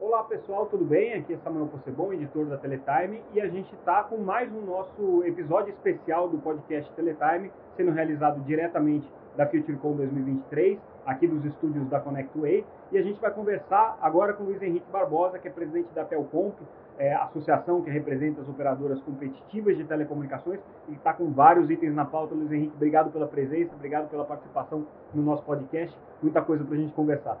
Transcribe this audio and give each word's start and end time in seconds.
Olá 0.00 0.24
pessoal, 0.24 0.66
tudo 0.66 0.84
bem? 0.84 1.14
Aqui 1.14 1.34
é 1.34 1.36
Samuel 1.38 1.68
Possebon, 1.68 2.12
editor 2.12 2.46
da 2.46 2.58
Teletime, 2.58 3.22
e 3.32 3.40
a 3.40 3.46
gente 3.46 3.72
está 3.76 4.02
com 4.02 4.16
mais 4.16 4.52
um 4.52 4.60
nosso 4.62 5.22
episódio 5.24 5.72
especial 5.72 6.28
do 6.28 6.36
podcast 6.38 6.92
Teletime, 6.94 7.52
sendo 7.76 7.92
realizado 7.92 8.40
diretamente 8.40 9.08
da 9.36 9.46
FutureCon 9.46 9.92
2023, 9.92 10.80
aqui 11.06 11.28
dos 11.28 11.44
estúdios 11.44 11.88
da 11.88 12.00
ConnectWay, 12.00 12.66
e 12.90 12.98
a 12.98 13.02
gente 13.02 13.20
vai 13.20 13.30
conversar 13.30 13.96
agora 14.02 14.32
com 14.32 14.42
o 14.42 14.46
Luiz 14.46 14.60
Henrique 14.60 14.90
Barbosa, 14.90 15.38
que 15.38 15.46
é 15.46 15.50
presidente 15.50 15.88
da 15.94 16.04
Telcomp, 16.04 16.56
é, 16.98 17.14
associação 17.14 17.80
que 17.80 17.88
representa 17.88 18.40
as 18.40 18.48
operadoras 18.48 19.00
competitivas 19.00 19.76
de 19.76 19.84
telecomunicações 19.84 20.58
e 20.88 20.94
está 20.94 21.12
com 21.12 21.30
vários 21.30 21.70
itens 21.70 21.94
na 21.94 22.04
pauta. 22.04 22.34
Luiz 22.34 22.50
Henrique, 22.50 22.74
obrigado 22.74 23.12
pela 23.12 23.28
presença, 23.28 23.72
obrigado 23.76 24.10
pela 24.10 24.24
participação 24.24 24.86
no 25.14 25.22
nosso 25.22 25.44
podcast. 25.44 25.96
Muita 26.20 26.42
coisa 26.42 26.64
para 26.64 26.74
a 26.74 26.78
gente 26.78 26.92
conversar. 26.92 27.38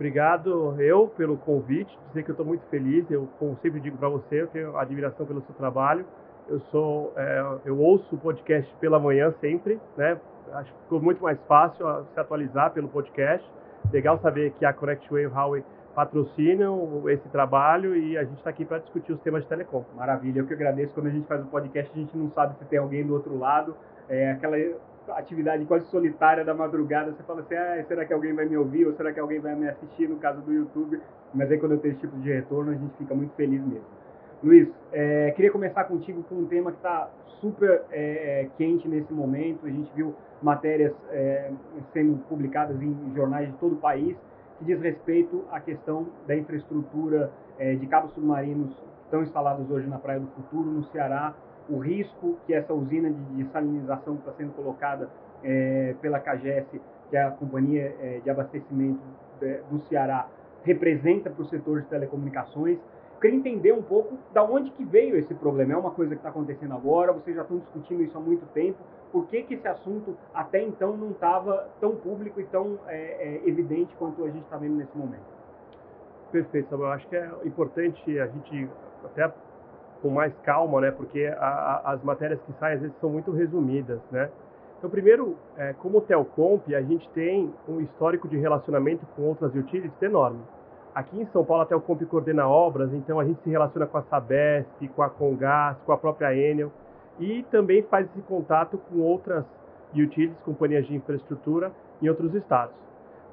Obrigado 0.00 0.80
eu 0.80 1.08
pelo 1.08 1.36
convite, 1.36 1.94
dizer 2.08 2.22
que 2.22 2.30
eu 2.30 2.32
estou 2.32 2.46
muito 2.46 2.64
feliz. 2.70 3.04
Eu, 3.10 3.28
como 3.38 3.54
sempre 3.60 3.80
digo 3.80 3.98
para 3.98 4.08
você, 4.08 4.40
eu 4.40 4.46
tenho 4.46 4.74
admiração 4.78 5.26
pelo 5.26 5.42
seu 5.42 5.54
trabalho. 5.54 6.06
Eu 6.48 6.58
sou, 6.70 7.12
é, 7.18 7.58
eu 7.66 7.78
ouço 7.78 8.14
o 8.14 8.18
podcast 8.18 8.74
pela 8.80 8.98
manhã 8.98 9.30
sempre, 9.42 9.78
né? 9.98 10.18
Acho 10.54 10.72
que 10.72 10.78
ficou 10.84 11.02
muito 11.02 11.22
mais 11.22 11.38
fácil 11.42 11.84
se 12.14 12.18
atualizar 12.18 12.72
pelo 12.72 12.88
podcast. 12.88 13.46
Legal 13.92 14.18
saber 14.20 14.52
que 14.52 14.64
a 14.64 14.72
Connect 14.72 15.06
Wave 15.10 15.26
Huawei 15.26 15.62
patrocinam 15.94 17.06
esse 17.10 17.28
trabalho 17.28 17.94
e 17.94 18.16
a 18.16 18.24
gente 18.24 18.38
está 18.38 18.48
aqui 18.48 18.64
para 18.64 18.78
discutir 18.78 19.12
os 19.12 19.20
temas 19.20 19.42
de 19.42 19.50
telecom. 19.50 19.84
Maravilha, 19.94 20.38
eu 20.38 20.46
que 20.46 20.54
agradeço. 20.54 20.94
Quando 20.94 21.08
a 21.08 21.10
gente 21.10 21.26
faz 21.26 21.42
o 21.42 21.46
podcast, 21.48 21.92
a 21.94 22.00
gente 22.00 22.16
não 22.16 22.30
sabe 22.30 22.56
se 22.56 22.64
tem 22.64 22.78
alguém 22.78 23.06
do 23.06 23.12
outro 23.12 23.38
lado. 23.38 23.76
É 24.08 24.30
aquela 24.30 24.56
atividade 25.18 25.64
quase 25.64 25.86
solitária 25.86 26.44
da 26.44 26.54
madrugada. 26.54 27.12
Você 27.12 27.22
fala 27.22 27.40
assim: 27.40 27.54
ah, 27.54 27.84
será 27.86 28.04
que 28.04 28.12
alguém 28.12 28.34
vai 28.34 28.46
me 28.46 28.56
ouvir 28.56 28.86
ou 28.86 28.94
será 28.94 29.12
que 29.12 29.20
alguém 29.20 29.40
vai 29.40 29.54
me 29.54 29.68
assistir 29.68 30.08
no 30.08 30.16
caso 30.16 30.40
do 30.42 30.52
YouTube? 30.52 31.00
Mas 31.34 31.50
aí, 31.50 31.58
quando 31.58 31.72
eu 31.72 31.78
tenho 31.78 31.92
esse 31.92 32.00
tipo 32.00 32.16
de 32.18 32.32
retorno, 32.32 32.72
a 32.72 32.74
gente 32.74 32.96
fica 32.96 33.14
muito 33.14 33.34
feliz 33.34 33.60
mesmo. 33.62 33.84
Luiz, 34.42 34.68
é, 34.92 35.30
queria 35.32 35.50
começar 35.50 35.84
contigo 35.84 36.22
com 36.22 36.34
um 36.34 36.46
tema 36.46 36.72
que 36.72 36.78
está 36.78 37.10
super 37.40 37.82
é, 37.90 38.42
é, 38.42 38.48
quente 38.56 38.88
nesse 38.88 39.12
momento. 39.12 39.66
A 39.66 39.70
gente 39.70 39.90
viu 39.94 40.14
matérias 40.42 40.94
é, 41.10 41.50
sendo 41.92 42.16
publicadas 42.28 42.80
em 42.80 43.12
jornais 43.14 43.48
de 43.50 43.56
todo 43.58 43.74
o 43.74 43.76
país 43.76 44.16
que 44.58 44.64
diz 44.64 44.80
respeito 44.80 45.44
à 45.50 45.58
questão 45.58 46.06
da 46.26 46.36
infraestrutura 46.36 47.30
é, 47.58 47.74
de 47.74 47.86
cabos 47.86 48.12
submarinos 48.12 48.74
que 48.74 49.04
estão 49.04 49.22
instalados 49.22 49.70
hoje 49.70 49.86
na 49.88 49.98
Praia 49.98 50.20
do 50.20 50.26
Futuro, 50.28 50.70
no 50.70 50.84
Ceará, 50.84 51.34
o 51.70 51.78
risco 51.78 52.36
que 52.46 52.54
essa 52.54 52.74
usina 52.74 53.10
de 53.10 53.42
desalinização 53.42 54.16
que 54.16 54.20
está 54.20 54.32
sendo 54.32 54.52
colocada 54.52 55.08
é, 55.42 55.94
pela 56.00 56.18
CAGES, 56.18 56.66
que 57.08 57.16
é 57.16 57.22
a 57.22 57.30
companhia 57.30 57.94
é, 58.00 58.20
de 58.22 58.30
abastecimento 58.30 59.00
do 59.70 59.80
Ceará, 59.88 60.28
representa 60.64 61.30
para 61.30 61.42
o 61.42 61.46
setor 61.46 61.80
de 61.80 61.88
telecomunicações 61.88 62.78
queria 63.20 63.36
entender 63.36 63.72
um 63.72 63.82
pouco 63.82 64.16
da 64.32 64.42
onde 64.42 64.70
que 64.70 64.84
veio 64.84 65.16
esse 65.16 65.34
problema. 65.34 65.74
É 65.74 65.76
uma 65.76 65.90
coisa 65.90 66.14
que 66.14 66.20
está 66.20 66.30
acontecendo 66.30 66.72
agora, 66.74 67.12
vocês 67.12 67.36
já 67.36 67.42
estão 67.42 67.58
discutindo 67.58 68.02
isso 68.02 68.16
há 68.16 68.20
muito 68.20 68.46
tempo. 68.52 68.78
Por 69.12 69.26
que, 69.26 69.42
que 69.42 69.54
esse 69.54 69.68
assunto 69.68 70.16
até 70.32 70.62
então 70.62 70.96
não 70.96 71.10
estava 71.10 71.68
tão 71.80 71.96
público 71.96 72.40
e 72.40 72.44
tão 72.44 72.78
é, 72.86 72.96
é, 72.96 73.48
evidente 73.48 73.94
quanto 73.96 74.24
a 74.24 74.30
gente 74.30 74.44
está 74.44 74.56
vendo 74.56 74.76
nesse 74.76 74.96
momento? 74.96 75.40
Perfeito, 76.32 76.70
Samuel. 76.70 76.92
Acho 76.92 77.08
que 77.08 77.16
é 77.16 77.30
importante 77.44 78.18
a 78.18 78.26
gente, 78.26 78.68
até 79.04 79.30
com 80.00 80.10
mais 80.10 80.32
calma, 80.42 80.80
né? 80.80 80.90
Porque 80.90 81.26
a, 81.38 81.46
a, 81.46 81.92
as 81.92 82.02
matérias 82.02 82.40
que 82.42 82.52
saem 82.58 82.76
às 82.76 82.80
vezes 82.80 82.96
são 83.00 83.10
muito 83.10 83.30
resumidas, 83.30 84.00
né? 84.10 84.30
Então, 84.78 84.88
primeiro, 84.88 85.36
é, 85.58 85.74
como 85.74 86.00
Telcomp, 86.00 86.74
a 86.74 86.80
gente 86.80 87.06
tem 87.10 87.52
um 87.68 87.80
histórico 87.80 88.26
de 88.26 88.38
relacionamento 88.38 89.04
com 89.14 89.22
outras 89.22 89.54
utilities 89.54 90.00
enorme. 90.00 90.40
Aqui 90.94 91.20
em 91.20 91.26
São 91.26 91.44
Paulo, 91.44 91.62
até 91.62 91.76
o 91.76 91.80
Comp 91.80 92.02
coordena 92.04 92.48
obras, 92.48 92.92
então 92.92 93.20
a 93.20 93.24
gente 93.24 93.40
se 93.42 93.50
relaciona 93.50 93.86
com 93.86 93.98
a 93.98 94.02
Sabesp, 94.02 94.88
com 94.96 95.02
a 95.02 95.10
Congás, 95.10 95.76
com 95.84 95.92
a 95.92 95.98
própria 95.98 96.34
Enel 96.34 96.72
e 97.18 97.42
também 97.50 97.82
faz 97.82 98.06
esse 98.10 98.22
contato 98.22 98.78
com 98.78 99.00
outras 99.00 99.44
utilities, 99.92 100.40
companhias 100.40 100.86
de 100.86 100.96
infraestrutura 100.96 101.70
em 102.00 102.08
outros 102.08 102.34
estados. 102.34 102.74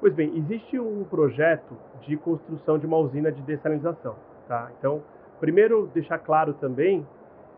Pois 0.00 0.14
bem, 0.14 0.36
existe 0.36 0.78
um 0.78 1.02
projeto 1.04 1.74
de 2.02 2.16
construção 2.16 2.78
de 2.78 2.86
uma 2.86 2.98
usina 2.98 3.32
de 3.32 3.42
dessalinização. 3.42 4.14
Tá? 4.46 4.70
Então, 4.78 5.02
primeiro 5.40 5.88
deixar 5.94 6.18
claro 6.18 6.54
também 6.54 7.06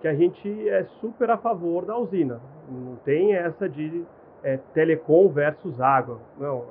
que 0.00 0.08
a 0.08 0.14
gente 0.14 0.68
é 0.68 0.84
super 1.00 1.30
a 1.30 1.36
favor 1.36 1.84
da 1.84 1.96
usina. 1.96 2.41
Não 2.68 2.96
tem 2.96 3.34
essa 3.34 3.68
de 3.68 4.04
é, 4.42 4.58
telecom 4.72 5.28
versus 5.28 5.80
água. 5.80 6.18
Não, 6.38 6.64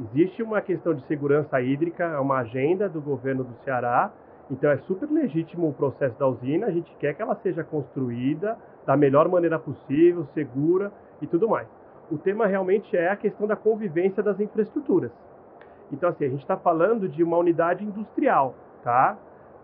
existe 0.00 0.42
uma 0.42 0.60
questão 0.60 0.94
de 0.94 1.04
segurança 1.06 1.60
hídrica, 1.60 2.04
é 2.04 2.18
uma 2.18 2.38
agenda 2.38 2.88
do 2.88 3.00
governo 3.00 3.44
do 3.44 3.54
Ceará, 3.64 4.12
então 4.50 4.70
é 4.70 4.78
super 4.78 5.10
legítimo 5.10 5.68
o 5.68 5.72
processo 5.72 6.18
da 6.18 6.26
usina, 6.26 6.66
a 6.66 6.70
gente 6.70 6.90
quer 6.98 7.14
que 7.14 7.22
ela 7.22 7.34
seja 7.36 7.62
construída 7.62 8.56
da 8.86 8.96
melhor 8.96 9.28
maneira 9.28 9.58
possível, 9.58 10.26
segura 10.34 10.92
e 11.20 11.26
tudo 11.26 11.48
mais. 11.48 11.68
O 12.10 12.16
tema 12.16 12.46
realmente 12.46 12.96
é 12.96 13.10
a 13.10 13.16
questão 13.16 13.46
da 13.46 13.56
convivência 13.56 14.22
das 14.22 14.40
infraestruturas. 14.40 15.10
Então, 15.92 16.08
assim, 16.08 16.24
a 16.24 16.28
gente 16.28 16.40
está 16.40 16.56
falando 16.56 17.08
de 17.08 17.22
uma 17.22 17.36
unidade 17.36 17.84
industrial, 17.84 18.54
tá? 18.82 19.16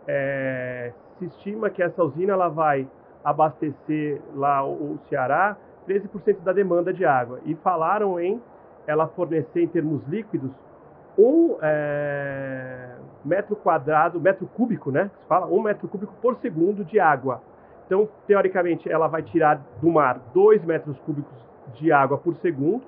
É, 0.07 0.93
se 1.19 1.27
estima 1.27 1.71
que 1.71 1.83
essa 1.83 2.03
usina 2.03 2.33
ela 2.33 2.49
vai 2.49 2.87
abastecer 3.25 4.21
lá 4.35 4.67
o 4.67 4.99
Ceará 5.09 5.57
13% 5.89 6.41
da 6.43 6.53
demanda 6.53 6.93
de 6.93 7.05
água. 7.05 7.41
E 7.45 7.55
falaram 7.57 8.19
em 8.19 8.41
ela 8.87 9.07
fornecer 9.09 9.63
em 9.63 9.69
termos 9.69 10.07
líquidos 10.07 10.51
um 11.17 11.57
é, 11.63 12.97
metro 13.25 13.55
quadrado, 13.55 14.21
metro 14.21 14.47
cúbico, 14.47 14.91
né? 14.91 15.11
Se 15.21 15.27
fala 15.27 15.47
um 15.47 15.63
metro 15.63 15.87
cúbico 15.89 16.13
por 16.21 16.37
segundo 16.37 16.85
de 16.85 16.99
água. 16.99 17.41
Então, 17.87 18.09
teoricamente, 18.27 18.91
ela 18.91 19.07
vai 19.07 19.23
tirar 19.23 19.61
do 19.81 19.91
mar 19.91 20.19
dois 20.33 20.65
metros 20.65 20.99
cúbicos 21.01 21.37
de 21.75 21.93
água 21.93 22.19
por 22.19 22.35
segundo, 22.37 22.83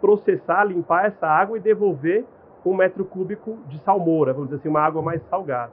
processar, 0.00 0.64
limpar 0.64 1.06
essa 1.06 1.26
água 1.26 1.56
e 1.56 1.60
devolver 1.60 2.24
um 2.64 2.74
metro 2.74 3.04
cúbico 3.04 3.58
de 3.68 3.78
salmoura, 3.80 4.32
vamos 4.32 4.48
dizer 4.48 4.60
assim, 4.60 4.68
uma 4.68 4.80
água 4.80 5.02
mais 5.02 5.22
salgada. 5.28 5.72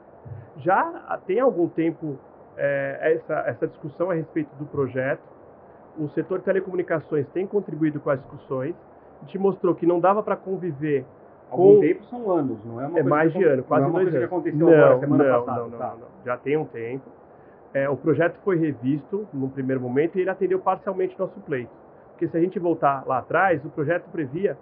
Já 0.58 1.18
tem 1.26 1.40
algum 1.40 1.68
tempo 1.68 2.18
é, 2.56 3.14
essa, 3.14 3.34
essa 3.46 3.66
discussão 3.66 4.10
a 4.10 4.14
respeito 4.14 4.54
do 4.56 4.66
projeto. 4.66 5.22
O 5.98 6.08
setor 6.10 6.38
de 6.38 6.44
telecomunicações 6.44 7.26
tem 7.28 7.46
contribuído 7.46 8.00
com 8.00 8.10
as 8.10 8.20
discussões 8.20 8.74
te 9.26 9.38
mostrou 9.38 9.74
que 9.74 9.86
não 9.86 10.00
dava 10.00 10.22
para 10.22 10.36
conviver 10.36 11.04
Algum 11.50 11.74
com... 11.74 11.80
tempo 11.80 12.04
são 12.04 12.30
anos, 12.30 12.64
não 12.64 12.80
é 12.80 12.86
uma 12.86 12.98
É 12.98 13.02
mais 13.02 13.32
de 13.32 13.44
ano, 13.44 13.62
quase 13.62 13.86
não 13.86 13.90
é 13.90 13.92
dois 13.92 14.08
anos. 14.08 14.18
que 14.18 14.24
aconteceu 14.24 14.66
não, 14.66 14.72
agora, 14.72 14.98
semana 15.00 15.24
não, 15.24 15.44
passada. 15.44 15.60
Não, 15.60 15.68
não, 15.68 15.78
tá. 15.78 15.94
não, 16.00 16.08
Já 16.24 16.36
tem 16.36 16.56
um 16.56 16.64
tempo. 16.64 17.10
É, 17.74 17.88
o 17.88 17.96
projeto 17.96 18.38
foi 18.44 18.58
revisto 18.58 19.26
no 19.32 19.48
primeiro 19.48 19.80
momento 19.80 20.16
e 20.18 20.22
ele 20.22 20.30
atendeu 20.30 20.58
parcialmente 20.58 21.18
nosso 21.18 21.38
pleito. 21.40 21.70
Porque 22.10 22.28
se 22.28 22.36
a 22.36 22.40
gente 22.40 22.58
voltar 22.58 23.04
lá 23.06 23.18
atrás, 23.18 23.64
o 23.64 23.70
projeto 23.70 24.04
previa 24.10 24.56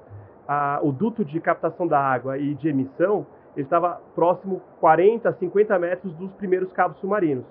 a, 0.47 0.81
o 0.83 0.93
duto 0.93 1.25
de 1.25 1.41
captação 1.41 1.87
da 1.87 1.99
água 1.99 2.39
e 2.39 2.55
de 2.55 2.69
emissão, 2.69 3.27
ele 3.57 3.67
estava 3.67 4.01
próximo 4.15 4.61
40, 4.81 5.33
50 5.33 5.79
metros 5.79 6.13
dos 6.15 6.33
primeiros 6.33 6.73
cabos 6.73 6.99
submarinos. 6.99 7.45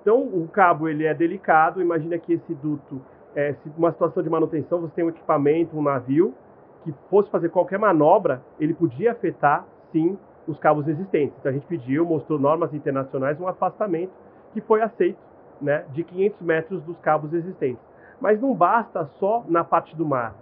Então, 0.00 0.20
o 0.20 0.48
cabo 0.48 0.88
ele 0.88 1.04
é 1.04 1.14
delicado, 1.14 1.80
imagina 1.80 2.18
que 2.18 2.32
esse 2.32 2.54
duto, 2.54 3.00
é, 3.36 3.54
uma 3.76 3.92
situação 3.92 4.22
de 4.22 4.28
manutenção, 4.28 4.80
você 4.80 4.94
tem 4.94 5.04
um 5.04 5.10
equipamento, 5.10 5.76
um 5.76 5.82
navio, 5.82 6.34
que 6.82 6.92
fosse 7.08 7.30
fazer 7.30 7.48
qualquer 7.48 7.78
manobra, 7.78 8.42
ele 8.58 8.74
podia 8.74 9.12
afetar, 9.12 9.64
sim, 9.92 10.18
os 10.46 10.58
cabos 10.58 10.88
existentes. 10.88 11.36
Então 11.38 11.50
a 11.50 11.52
gente 11.52 11.66
pediu, 11.66 12.04
mostrou 12.04 12.38
normas 12.38 12.74
internacionais, 12.74 13.40
um 13.40 13.46
afastamento 13.46 14.12
que 14.52 14.60
foi 14.60 14.82
aceito 14.82 15.18
né, 15.60 15.84
de 15.92 16.02
500 16.02 16.42
metros 16.42 16.82
dos 16.82 16.98
cabos 16.98 17.32
existentes. 17.32 17.82
Mas 18.20 18.40
não 18.40 18.54
basta 18.54 19.04
só 19.18 19.44
na 19.48 19.64
parte 19.64 19.96
do 19.96 20.04
mar. 20.04 20.34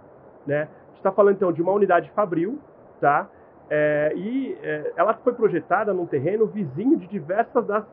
Né? 0.45 0.63
A 0.63 0.87
gente 0.87 0.97
está 0.97 1.11
falando 1.11 1.35
então 1.35 1.51
de 1.51 1.61
uma 1.61 1.71
unidade 1.71 2.09
fabril, 2.11 2.59
tá? 2.99 3.29
É, 3.73 4.11
e 4.15 4.57
é, 4.61 4.91
ela 4.97 5.13
foi 5.13 5.33
projetada 5.33 5.93
num 5.93 6.05
terreno 6.05 6.45
vizinho 6.45 6.97
de 6.97 7.07
diversas 7.07 7.65
das 7.65 7.85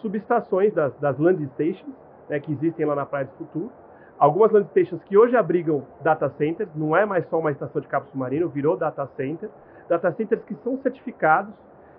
subestações, 0.00 0.72
das, 0.72 0.96
das 0.98 1.18
land 1.18 1.44
stations, 1.52 1.94
né, 2.28 2.40
que 2.40 2.50
existem 2.50 2.86
lá 2.86 2.94
na 2.94 3.04
Praia 3.04 3.26
do 3.26 3.32
Futuro 3.32 3.70
algumas 4.18 4.50
land 4.50 4.68
stations 4.70 5.02
que 5.04 5.16
hoje 5.16 5.36
abrigam 5.36 5.86
data 6.00 6.28
centers, 6.30 6.70
não 6.74 6.96
é 6.96 7.04
mais 7.04 7.26
só 7.28 7.38
uma 7.38 7.50
estação 7.50 7.80
de 7.80 7.88
cabo 7.88 8.06
submarino, 8.06 8.48
virou 8.48 8.76
data 8.76 9.06
center, 9.16 9.50
data 9.88 10.10
centers 10.12 10.42
que 10.44 10.54
são 10.56 10.78
certificados, 10.78 11.52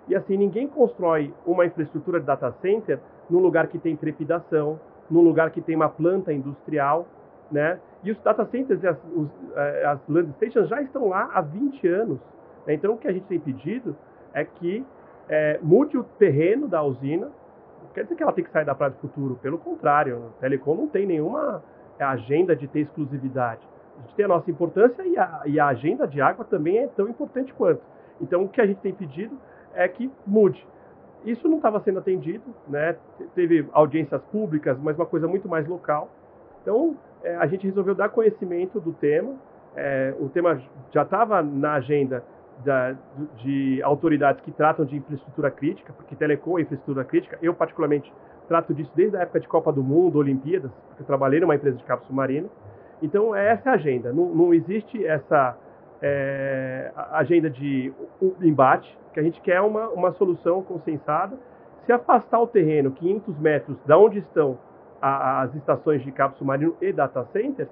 e 0.08 0.14
assim, 0.14 0.36
ninguém 0.36 0.66
constrói 0.66 1.32
uma 1.46 1.66
infraestrutura 1.66 2.18
de 2.18 2.26
data 2.26 2.50
center 2.62 2.98
num 3.28 3.40
lugar 3.40 3.68
que 3.68 3.78
tem 3.78 3.94
trepidação, 3.94 4.80
num 5.10 5.20
lugar 5.20 5.50
que 5.50 5.60
tem 5.60 5.76
uma 5.76 5.88
planta 5.88 6.32
industrial, 6.32 7.06
né? 7.50 7.78
E 8.02 8.10
os 8.10 8.18
data 8.20 8.44
centers 8.46 8.82
e 8.82 8.86
as, 8.86 8.96
os, 9.14 9.28
eh, 9.54 9.84
as 9.86 9.98
land 10.08 10.32
stations 10.36 10.68
já 10.68 10.80
estão 10.80 11.08
lá 11.08 11.28
há 11.32 11.40
20 11.42 11.86
anos. 11.88 12.18
Então, 12.74 12.94
o 12.94 12.98
que 12.98 13.08
a 13.08 13.12
gente 13.12 13.26
tem 13.26 13.38
pedido 13.38 13.96
é 14.32 14.44
que 14.44 14.84
é, 15.28 15.58
mude 15.62 15.96
o 15.96 16.04
terreno 16.04 16.68
da 16.68 16.82
usina, 16.82 17.30
quer 17.94 18.04
dizer 18.04 18.16
que 18.16 18.22
ela 18.22 18.32
tem 18.32 18.44
que 18.44 18.50
sair 18.50 18.64
da 18.64 18.74
Praia 18.74 18.92
do 18.92 18.98
Futuro, 18.98 19.38
pelo 19.42 19.58
contrário, 19.58 20.16
o 20.16 20.40
Telecom 20.40 20.74
não 20.74 20.88
tem 20.88 21.06
nenhuma 21.06 21.62
a 21.98 22.10
agenda 22.10 22.54
de 22.54 22.68
ter 22.68 22.80
exclusividade. 22.80 23.60
A 23.98 24.02
gente 24.02 24.14
tem 24.14 24.24
a 24.24 24.28
nossa 24.28 24.50
importância 24.50 25.02
e 25.02 25.18
a, 25.18 25.42
e 25.46 25.58
a 25.58 25.66
agenda 25.66 26.06
de 26.06 26.20
água 26.20 26.44
também 26.44 26.78
é 26.78 26.86
tão 26.86 27.08
importante 27.08 27.52
quanto. 27.52 27.82
Então, 28.20 28.44
o 28.44 28.48
que 28.48 28.60
a 28.60 28.66
gente 28.66 28.80
tem 28.80 28.92
pedido 28.92 29.36
é 29.74 29.86
que 29.88 30.10
mude. 30.26 30.64
Isso 31.24 31.48
não 31.48 31.56
estava 31.56 31.80
sendo 31.80 31.98
atendido, 31.98 32.44
né? 32.68 32.96
teve 33.34 33.66
audiências 33.72 34.22
públicas, 34.26 34.78
mas 34.80 34.96
uma 34.96 35.06
coisa 35.06 35.26
muito 35.26 35.48
mais 35.48 35.66
local. 35.66 36.08
Então, 36.62 36.96
é, 37.22 37.34
a 37.36 37.46
gente 37.46 37.66
resolveu 37.66 37.94
dar 37.94 38.08
conhecimento 38.08 38.80
do 38.80 38.92
tema. 38.92 39.34
É, 39.74 40.14
o 40.20 40.28
tema 40.28 40.60
já 40.92 41.02
estava 41.02 41.42
na 41.42 41.74
agenda 41.74 42.22
da, 42.64 42.94
de 43.36 43.82
autoridades 43.82 44.40
que 44.42 44.50
tratam 44.52 44.84
de 44.84 44.96
infraestrutura 44.96 45.50
crítica, 45.50 45.92
porque 45.92 46.16
telecom 46.16 46.58
é 46.58 46.62
infraestrutura 46.62 47.04
crítica. 47.04 47.38
Eu, 47.40 47.54
particularmente, 47.54 48.12
trato 48.48 48.74
disso 48.74 48.90
desde 48.94 49.16
a 49.16 49.20
época 49.20 49.40
de 49.40 49.48
Copa 49.48 49.72
do 49.72 49.82
Mundo, 49.82 50.18
Olimpíadas, 50.18 50.70
porque 50.88 51.02
eu 51.02 51.06
trabalhei 51.06 51.40
numa 51.40 51.54
empresa 51.54 51.76
de 51.76 51.84
cabo 51.84 52.04
submarino. 52.04 52.50
Então, 53.02 53.34
essa 53.34 53.70
é 53.70 53.72
a 53.72 53.74
agenda. 53.74 54.12
Não, 54.12 54.34
não 54.34 54.54
existe 54.54 55.04
essa 55.06 55.56
é, 56.02 56.90
agenda 57.12 57.48
de 57.48 57.92
embate, 58.40 58.96
que 59.12 59.20
a 59.20 59.22
gente 59.22 59.40
quer 59.40 59.60
uma, 59.60 59.88
uma 59.88 60.12
solução 60.12 60.62
consensada. 60.62 61.38
Se 61.86 61.92
afastar 61.92 62.40
o 62.40 62.46
terreno 62.46 62.90
500 62.90 63.38
metros 63.38 63.78
da 63.86 63.96
onde 63.96 64.18
estão 64.18 64.58
as 65.00 65.54
estações 65.54 66.02
de 66.02 66.10
cabo 66.10 66.36
submarino 66.36 66.76
e 66.80 66.92
data 66.92 67.24
centers, 67.32 67.68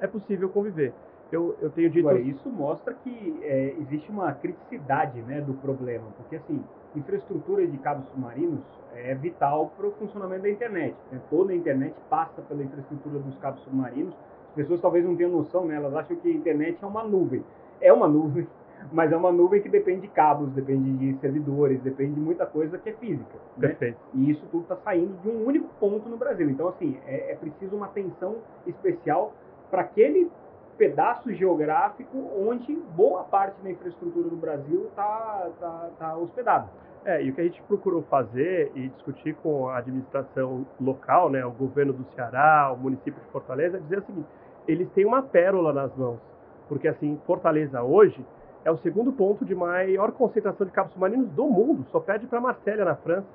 é 0.00 0.06
possível 0.06 0.48
conviver. 0.48 0.92
Eu, 1.30 1.56
eu 1.60 1.70
tenho 1.70 1.90
dito. 1.90 2.08
Agora, 2.08 2.22
isso 2.22 2.48
mostra 2.48 2.94
que 2.94 3.38
é, 3.42 3.74
existe 3.80 4.10
uma 4.10 4.32
criticidade 4.32 5.20
né, 5.22 5.40
do 5.40 5.54
problema, 5.54 6.06
porque 6.16 6.36
assim, 6.36 6.62
infraestrutura 6.96 7.66
de 7.66 7.76
cabos 7.78 8.06
submarinos 8.08 8.64
é 8.94 9.14
vital 9.14 9.72
para 9.76 9.86
o 9.86 9.92
funcionamento 9.92 10.42
da 10.42 10.50
internet. 10.50 10.96
Né? 11.12 11.20
Toda 11.28 11.52
a 11.52 11.54
internet 11.56 11.94
passa 12.08 12.40
pela 12.42 12.62
infraestrutura 12.62 13.18
dos 13.18 13.36
cabos 13.38 13.60
submarinos. 13.62 14.14
As 14.48 14.54
pessoas 14.54 14.80
talvez 14.80 15.04
não 15.04 15.14
tenham 15.14 15.30
noção, 15.30 15.66
né? 15.66 15.76
elas 15.76 15.94
acham 15.94 16.16
que 16.16 16.28
a 16.28 16.32
internet 16.32 16.82
é 16.82 16.86
uma 16.86 17.04
nuvem. 17.04 17.44
É 17.80 17.92
uma 17.92 18.08
nuvem, 18.08 18.48
mas 18.90 19.12
é 19.12 19.16
uma 19.16 19.30
nuvem 19.30 19.60
que 19.60 19.68
depende 19.68 20.02
de 20.02 20.08
cabos, 20.08 20.50
depende 20.52 20.92
de 20.92 21.20
servidores, 21.20 21.80
depende 21.82 22.14
de 22.14 22.20
muita 22.20 22.46
coisa 22.46 22.78
que 22.78 22.88
é 22.88 22.92
física. 22.94 23.36
Né? 23.56 23.68
Perfeito. 23.68 23.98
E 24.14 24.30
isso 24.30 24.44
tudo 24.50 24.62
está 24.62 24.76
saindo 24.76 25.14
de 25.20 25.28
um 25.28 25.44
único 25.44 25.68
ponto 25.78 26.08
no 26.08 26.16
Brasil. 26.16 26.48
Então, 26.48 26.68
assim, 26.68 26.96
é, 27.06 27.32
é 27.32 27.34
preciso 27.36 27.76
uma 27.76 27.86
atenção 27.86 28.36
especial 28.66 29.34
para 29.70 29.82
aquele 29.82 30.30
pedaço 30.78 31.34
geográfico 31.34 32.16
onde 32.38 32.74
boa 32.94 33.24
parte 33.24 33.60
da 33.62 33.70
infraestrutura 33.70 34.30
do 34.30 34.36
Brasil 34.36 34.86
está 34.88 35.50
tá, 35.60 35.90
tá 35.98 36.16
hospedada. 36.16 36.68
É, 37.04 37.22
e 37.22 37.30
o 37.30 37.34
que 37.34 37.40
a 37.40 37.44
gente 37.44 37.60
procurou 37.62 38.02
fazer 38.02 38.70
e 38.74 38.88
discutir 38.88 39.34
com 39.36 39.68
a 39.68 39.78
administração 39.78 40.66
local, 40.80 41.30
né, 41.30 41.44
o 41.44 41.50
governo 41.50 41.92
do 41.92 42.04
Ceará, 42.14 42.72
o 42.72 42.78
município 42.78 43.20
de 43.20 43.30
Fortaleza, 43.30 43.76
é 43.76 43.80
dizer 43.80 43.98
o 43.98 44.02
seguinte: 44.02 44.28
eles 44.66 44.88
têm 44.90 45.04
uma 45.04 45.22
pérola 45.22 45.72
nas 45.72 45.94
mãos. 45.96 46.20
Porque, 46.68 46.86
assim, 46.86 47.18
Fortaleza 47.26 47.82
hoje 47.82 48.24
é 48.64 48.70
o 48.70 48.76
segundo 48.78 49.12
ponto 49.12 49.44
de 49.44 49.54
maior 49.54 50.12
concentração 50.12 50.66
de 50.66 50.72
cabos 50.72 50.92
submarinos 50.92 51.30
do 51.30 51.46
mundo, 51.46 51.86
só 51.90 51.98
perde 51.98 52.26
para 52.26 52.40
Marselha, 52.40 52.84
na 52.84 52.94
França. 52.96 53.26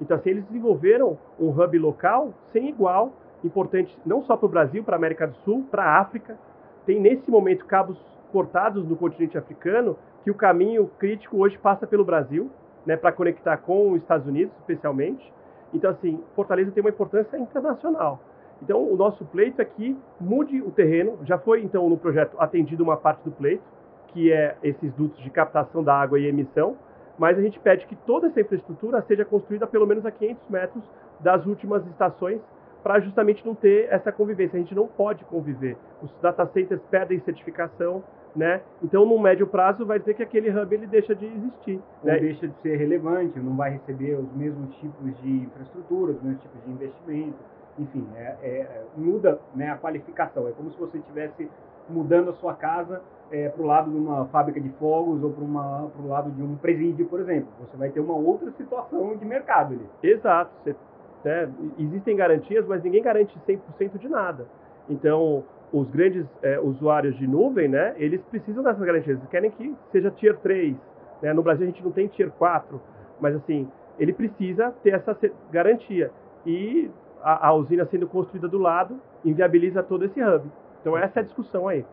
Então, 0.00 0.16
assim, 0.16 0.30
eles 0.30 0.44
desenvolveram 0.46 1.18
um 1.38 1.50
hub 1.50 1.78
local 1.78 2.32
sem 2.52 2.68
igual, 2.68 3.12
importante 3.44 3.96
não 4.06 4.22
só 4.22 4.36
para 4.36 4.46
o 4.46 4.48
Brasil, 4.48 4.82
para 4.82 4.96
a 4.96 4.98
América 4.98 5.26
do 5.26 5.34
Sul, 5.44 5.66
para 5.70 5.84
a 5.84 6.00
África, 6.00 6.38
tem 6.86 7.00
nesse 7.00 7.30
momento 7.30 7.64
cabos 7.66 7.98
cortados 8.32 8.86
no 8.86 8.96
continente 8.96 9.36
africano, 9.36 9.96
que 10.22 10.30
o 10.30 10.34
caminho 10.34 10.90
crítico 10.98 11.38
hoje 11.38 11.58
passa 11.58 11.86
pelo 11.86 12.04
Brasil, 12.04 12.50
né, 12.86 12.96
para 12.96 13.12
conectar 13.12 13.56
com 13.58 13.92
os 13.92 14.02
Estados 14.02 14.26
Unidos, 14.26 14.54
especialmente. 14.58 15.32
Então, 15.72 15.90
assim, 15.90 16.22
Fortaleza 16.34 16.70
tem 16.70 16.82
uma 16.82 16.90
importância 16.90 17.36
internacional. 17.38 18.20
Então, 18.62 18.82
o 18.82 18.96
nosso 18.96 19.24
pleito 19.26 19.60
é 19.62 19.64
que 19.64 19.96
mude 20.20 20.60
o 20.60 20.70
terreno. 20.70 21.18
Já 21.24 21.38
foi, 21.38 21.62
então, 21.62 21.88
no 21.88 21.96
projeto 21.96 22.36
atendido 22.38 22.82
uma 22.82 22.96
parte 22.96 23.22
do 23.24 23.30
pleito, 23.30 23.62
que 24.08 24.32
é 24.32 24.56
esses 24.62 24.92
dutos 24.94 25.22
de 25.22 25.30
captação 25.30 25.82
da 25.82 25.94
água 25.94 26.18
e 26.18 26.26
emissão, 26.26 26.76
mas 27.18 27.38
a 27.38 27.42
gente 27.42 27.58
pede 27.60 27.86
que 27.86 27.94
toda 27.94 28.26
essa 28.26 28.40
infraestrutura 28.40 29.02
seja 29.02 29.24
construída 29.24 29.66
pelo 29.66 29.86
menos 29.86 30.04
a 30.04 30.10
500 30.10 30.48
metros 30.48 30.84
das 31.20 31.44
últimas 31.46 31.86
estações 31.86 32.40
para 32.82 33.00
justamente 33.00 33.44
não 33.46 33.54
ter 33.54 33.88
essa 33.90 34.10
convivência. 34.10 34.56
A 34.56 34.60
gente 34.60 34.74
não 34.74 34.86
pode 34.86 35.24
conviver. 35.24 35.76
Os 36.02 36.10
data 36.20 36.46
centers 36.46 36.80
perdem 36.90 37.20
certificação, 37.20 38.02
né? 38.34 38.60
Então, 38.82 39.04
no 39.04 39.18
médio 39.18 39.46
prazo, 39.46 39.84
vai 39.84 39.98
dizer 39.98 40.14
que 40.14 40.22
aquele 40.22 40.50
hub 40.50 40.74
ele 40.74 40.86
deixa 40.86 41.14
de 41.14 41.26
existir. 41.26 41.80
Ou 42.02 42.08
né? 42.08 42.18
deixa 42.18 42.48
de 42.48 42.54
ser 42.62 42.76
relevante, 42.76 43.38
não 43.38 43.56
vai 43.56 43.70
receber 43.70 44.14
os 44.14 44.32
mesmos 44.34 44.74
tipos 44.76 45.16
de 45.20 45.30
infraestrutura, 45.30 46.12
os 46.12 46.22
mesmos 46.22 46.42
tipos 46.42 46.64
de 46.64 46.70
investimento. 46.70 47.38
Enfim, 47.78 48.06
é, 48.16 48.36
é, 48.42 48.82
muda 48.96 49.40
né, 49.54 49.70
a 49.70 49.76
qualificação. 49.76 50.46
É 50.48 50.52
como 50.52 50.70
se 50.70 50.78
você 50.78 50.98
estivesse 50.98 51.48
mudando 51.88 52.30
a 52.30 52.34
sua 52.34 52.54
casa 52.54 53.02
é, 53.30 53.48
para 53.48 53.62
o 53.62 53.66
lado 53.66 53.90
de 53.90 53.96
uma 53.96 54.26
fábrica 54.26 54.60
de 54.60 54.68
fogos 54.70 55.22
ou 55.22 55.30
para 55.30 55.44
o 55.44 56.08
lado 56.08 56.30
de 56.30 56.42
um 56.42 56.56
presídio, 56.56 57.06
por 57.06 57.20
exemplo. 57.20 57.48
Você 57.60 57.76
vai 57.76 57.90
ter 57.90 58.00
uma 58.00 58.14
outra 58.14 58.50
situação 58.52 59.16
de 59.16 59.24
mercado 59.24 59.74
ali. 59.74 59.86
Exato. 60.02 60.50
Você 60.62 60.76
né? 61.24 61.50
Existem 61.78 62.16
garantias, 62.16 62.66
mas 62.66 62.82
ninguém 62.82 63.02
garante 63.02 63.36
100% 63.46 63.98
de 63.98 64.08
nada. 64.08 64.46
Então, 64.88 65.44
os 65.72 65.88
grandes 65.90 66.26
é, 66.42 66.58
usuários 66.58 67.16
de 67.16 67.26
nuvem, 67.26 67.68
né, 67.68 67.94
eles 67.96 68.20
precisam 68.22 68.62
dessas 68.62 68.82
garantias. 68.82 69.18
Eles 69.18 69.30
querem 69.30 69.50
que 69.50 69.74
seja 69.92 70.10
Tier 70.10 70.36
3. 70.38 70.76
Né? 71.22 71.32
No 71.32 71.42
Brasil 71.42 71.64
a 71.64 71.70
gente 71.70 71.84
não 71.84 71.92
tem 71.92 72.08
Tier 72.08 72.30
4, 72.32 72.80
mas 73.20 73.36
assim, 73.36 73.68
ele 73.98 74.12
precisa 74.12 74.72
ter 74.82 74.94
essa 74.94 75.16
garantia. 75.50 76.10
E 76.44 76.90
a, 77.22 77.48
a 77.48 77.54
usina 77.54 77.84
sendo 77.86 78.06
construída 78.08 78.48
do 78.48 78.58
lado 78.58 79.00
inviabiliza 79.24 79.82
todo 79.82 80.04
esse 80.04 80.20
hub. 80.22 80.50
Então 80.80 80.96
essa 80.96 81.20
é 81.20 81.22
a 81.22 81.24
discussão 81.24 81.68
aí. 81.68 81.84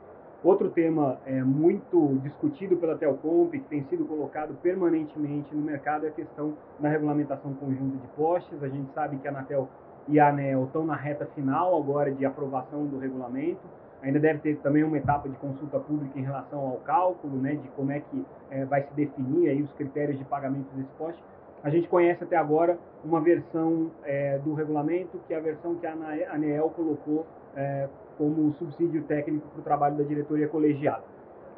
Outro 0.44 0.70
tema 0.70 1.18
é, 1.26 1.42
muito 1.42 2.20
discutido 2.22 2.78
pela 2.78 2.96
Telcomp, 2.96 3.52
que 3.52 3.68
tem 3.68 3.84
sido 3.86 4.06
colocado 4.06 4.54
permanentemente 4.62 5.54
no 5.56 5.64
mercado, 5.64 6.06
é 6.06 6.10
a 6.10 6.12
questão 6.12 6.54
da 6.80 6.88
regulamentação 6.90 7.54
conjunta 7.56 7.98
de 7.98 8.08
postes. 8.10 8.62
A 8.62 8.68
gente 8.68 8.92
sabe 8.94 9.18
que 9.18 9.28
a 9.28 9.32
Anatel 9.32 9.68
e 10.08 10.20
a 10.20 10.30
ANEL 10.30 10.66
estão 10.66 10.86
na 10.86 10.96
reta 10.96 11.26
final 11.34 11.76
agora 11.76 12.12
de 12.12 12.24
aprovação 12.24 12.86
do 12.86 13.00
regulamento. 13.00 13.62
Ainda 14.04 14.20
deve 14.20 14.40
ter 14.40 14.58
também 14.58 14.84
uma 14.84 14.98
etapa 14.98 15.28
de 15.28 15.36
consulta 15.38 15.80
pública 15.80 16.18
em 16.20 16.24
relação 16.24 16.60
ao 16.60 16.78
cálculo, 16.78 17.38
né, 17.42 17.56
de 17.56 17.68
como 17.70 17.92
é 17.92 18.00
que 18.00 18.26
é, 18.52 18.64
vai 18.64 18.84
se 18.84 18.94
definir 18.94 19.50
aí 19.50 19.64
os 19.64 19.74
critérios 19.74 20.20
de 20.20 20.24
pagamento 20.24 20.68
desse 20.76 20.92
poste. 21.00 21.22
A 21.64 21.72
gente 21.72 21.88
conhece 21.88 22.24
até 22.24 22.38
agora 22.38 22.78
uma 23.04 23.20
versão 23.20 23.90
é, 24.04 24.38
do 24.38 24.54
regulamento, 24.54 25.20
que 25.28 25.34
é 25.34 25.38
a 25.38 25.42
versão 25.42 25.74
que 25.76 25.88
a 25.88 25.94
ANEEL 26.32 26.70
colocou 26.70 27.26
é, 27.56 27.90
como 28.18 28.52
subsídio 28.54 29.04
técnico 29.04 29.48
para 29.50 29.60
o 29.60 29.64
trabalho 29.64 29.98
da 29.98 30.04
diretoria 30.04 30.48
colegiada. 30.48 31.04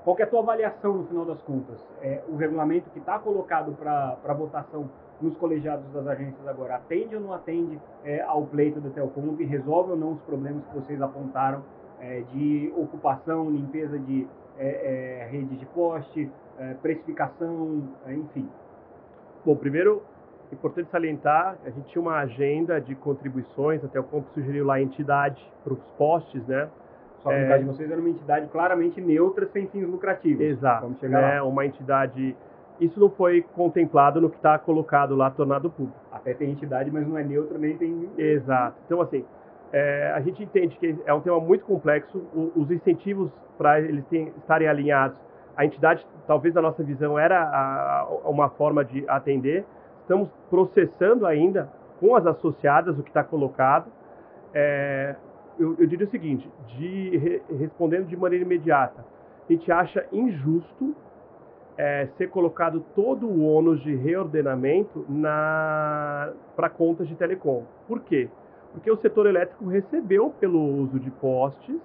Qual 0.04 0.18
é 0.18 0.24
a 0.24 0.28
tua 0.28 0.40
avaliação 0.40 0.94
no 0.94 1.06
final 1.06 1.26
das 1.26 1.42
contas? 1.42 1.78
É, 2.02 2.24
o 2.28 2.36
regulamento 2.36 2.90
que 2.90 3.00
está 3.00 3.20
colocado 3.20 3.74
para 3.74 4.34
votação 4.34 4.90
nos 5.22 5.36
colegiados 5.36 5.86
das 5.92 6.08
agências 6.08 6.48
agora 6.48 6.76
atende 6.76 7.16
ou 7.16 7.22
não 7.22 7.34
atende 7.34 7.80
é, 8.04 8.22
ao 8.22 8.44
pleito 8.46 8.80
da 8.80 8.90
Telcomp? 8.90 9.40
Resolve 9.44 9.92
ou 9.92 9.98
não 9.98 10.14
os 10.14 10.22
problemas 10.22 10.66
que 10.66 10.76
vocês 10.76 11.02
apontaram 11.02 11.64
é, 12.00 12.22
de 12.34 12.74
ocupação, 12.78 13.50
limpeza 13.50 14.00
de 14.00 14.26
é, 14.58 15.22
é, 15.22 15.28
redes 15.30 15.60
de 15.60 15.66
poste, 15.68 16.32
é, 16.58 16.74
precificação, 16.76 17.90
enfim? 18.08 18.50
Bom, 19.46 19.56
primeiro 19.56 20.02
é 20.02 20.19
importante 20.56 20.90
salientar, 20.90 21.58
a 21.66 21.70
gente 21.70 21.88
tinha 21.90 22.02
uma 22.02 22.18
agenda 22.18 22.80
de 22.80 22.96
contribuições, 22.96 23.84
até 23.84 24.00
o 24.00 24.04
Comp 24.04 24.26
sugeriu 24.34 24.66
lá 24.66 24.76
a 24.76 24.82
entidade 24.82 25.42
para 25.64 25.74
os 25.74 25.80
postes, 25.98 26.46
né? 26.48 26.70
Só 27.22 27.30
que 27.30 27.36
é, 27.36 27.42
no 27.44 27.48
caso 27.50 27.64
de 27.64 27.70
vocês 27.70 27.92
era 27.92 28.00
uma 28.00 28.10
entidade 28.10 28.48
claramente 28.48 29.02
neutra, 29.02 29.48
sem 29.48 29.68
fins 29.68 29.88
lucrativos. 29.88 30.42
Exato. 30.42 30.84
Vamos 30.84 31.00
chegar 31.00 31.22
né? 31.22 31.42
lá. 31.42 31.48
Uma 31.48 31.66
entidade... 31.66 32.36
Isso 32.80 32.98
não 32.98 33.10
foi 33.10 33.42
contemplado 33.56 34.22
no 34.22 34.30
que 34.30 34.38
está 34.38 34.58
colocado 34.58 35.14
lá, 35.16 35.30
tornado 35.30 35.70
público. 35.70 36.00
Até 36.12 36.34
tem 36.34 36.52
entidade, 36.52 36.90
mas 36.90 37.06
não 37.06 37.18
é 37.18 37.24
neutra, 37.24 37.58
nem 37.58 37.78
tem... 37.78 38.10
Exato. 38.18 38.78
Então, 38.86 39.02
assim, 39.02 39.26
é, 39.74 40.14
a 40.16 40.22
gente 40.22 40.42
entende 40.44 40.78
que 40.78 40.98
é 41.06 41.14
um 41.14 41.20
tema 41.20 41.40
muito 41.40 41.66
complexo, 41.66 42.18
o, 42.34 42.54
os 42.56 42.72
incentivos 42.72 43.30
para 43.58 43.82
eles 43.82 44.06
estarem 44.38 44.68
alinhados, 44.68 45.20
a 45.58 45.66
entidade, 45.66 46.08
talvez 46.26 46.56
a 46.56 46.62
nossa 46.62 46.82
visão 46.82 47.20
era 47.20 47.44
a, 47.44 48.00
a, 48.00 48.30
uma 48.30 48.50
forma 48.50 48.86
de 48.86 49.04
atender, 49.10 49.66
estamos 50.10 50.28
processando 50.50 51.28
ainda 51.28 51.72
com 52.00 52.16
as 52.16 52.26
associadas 52.26 52.98
o 52.98 53.04
que 53.04 53.12
está 53.12 53.24
colocado. 53.24 53.92
É, 54.52 55.16
eu, 55.60 55.76
eu, 55.78 55.86
diria 55.86 56.08
o 56.08 56.10
seguinte, 56.10 56.50
de, 56.70 57.18
re, 57.18 57.42
respondendo 57.60 58.08
de 58.08 58.18
maneira 58.18 58.44
imediata, 58.44 59.06
a 59.48 59.54
gente 59.54 59.72
acha 59.72 60.04
injusto 60.12 60.96
é, 61.78 62.08
ser 62.18 62.30
colocado 62.30 62.84
todo 62.96 63.28
o 63.28 63.46
ônus 63.46 63.82
de 63.84 63.96
reordenamento 63.96 65.06
para 66.56 66.70
contas 66.76 67.08
de 67.08 67.16
telecom. 67.16 67.64
Por 67.88 68.00
quê? 68.02 68.28
Porque 68.74 68.90
o 68.90 68.98
setor 68.98 69.28
elétrico 69.28 69.68
recebeu 69.68 70.34
pelo 70.40 70.60
uso 70.60 71.00
de 71.00 71.12
postes 71.12 71.80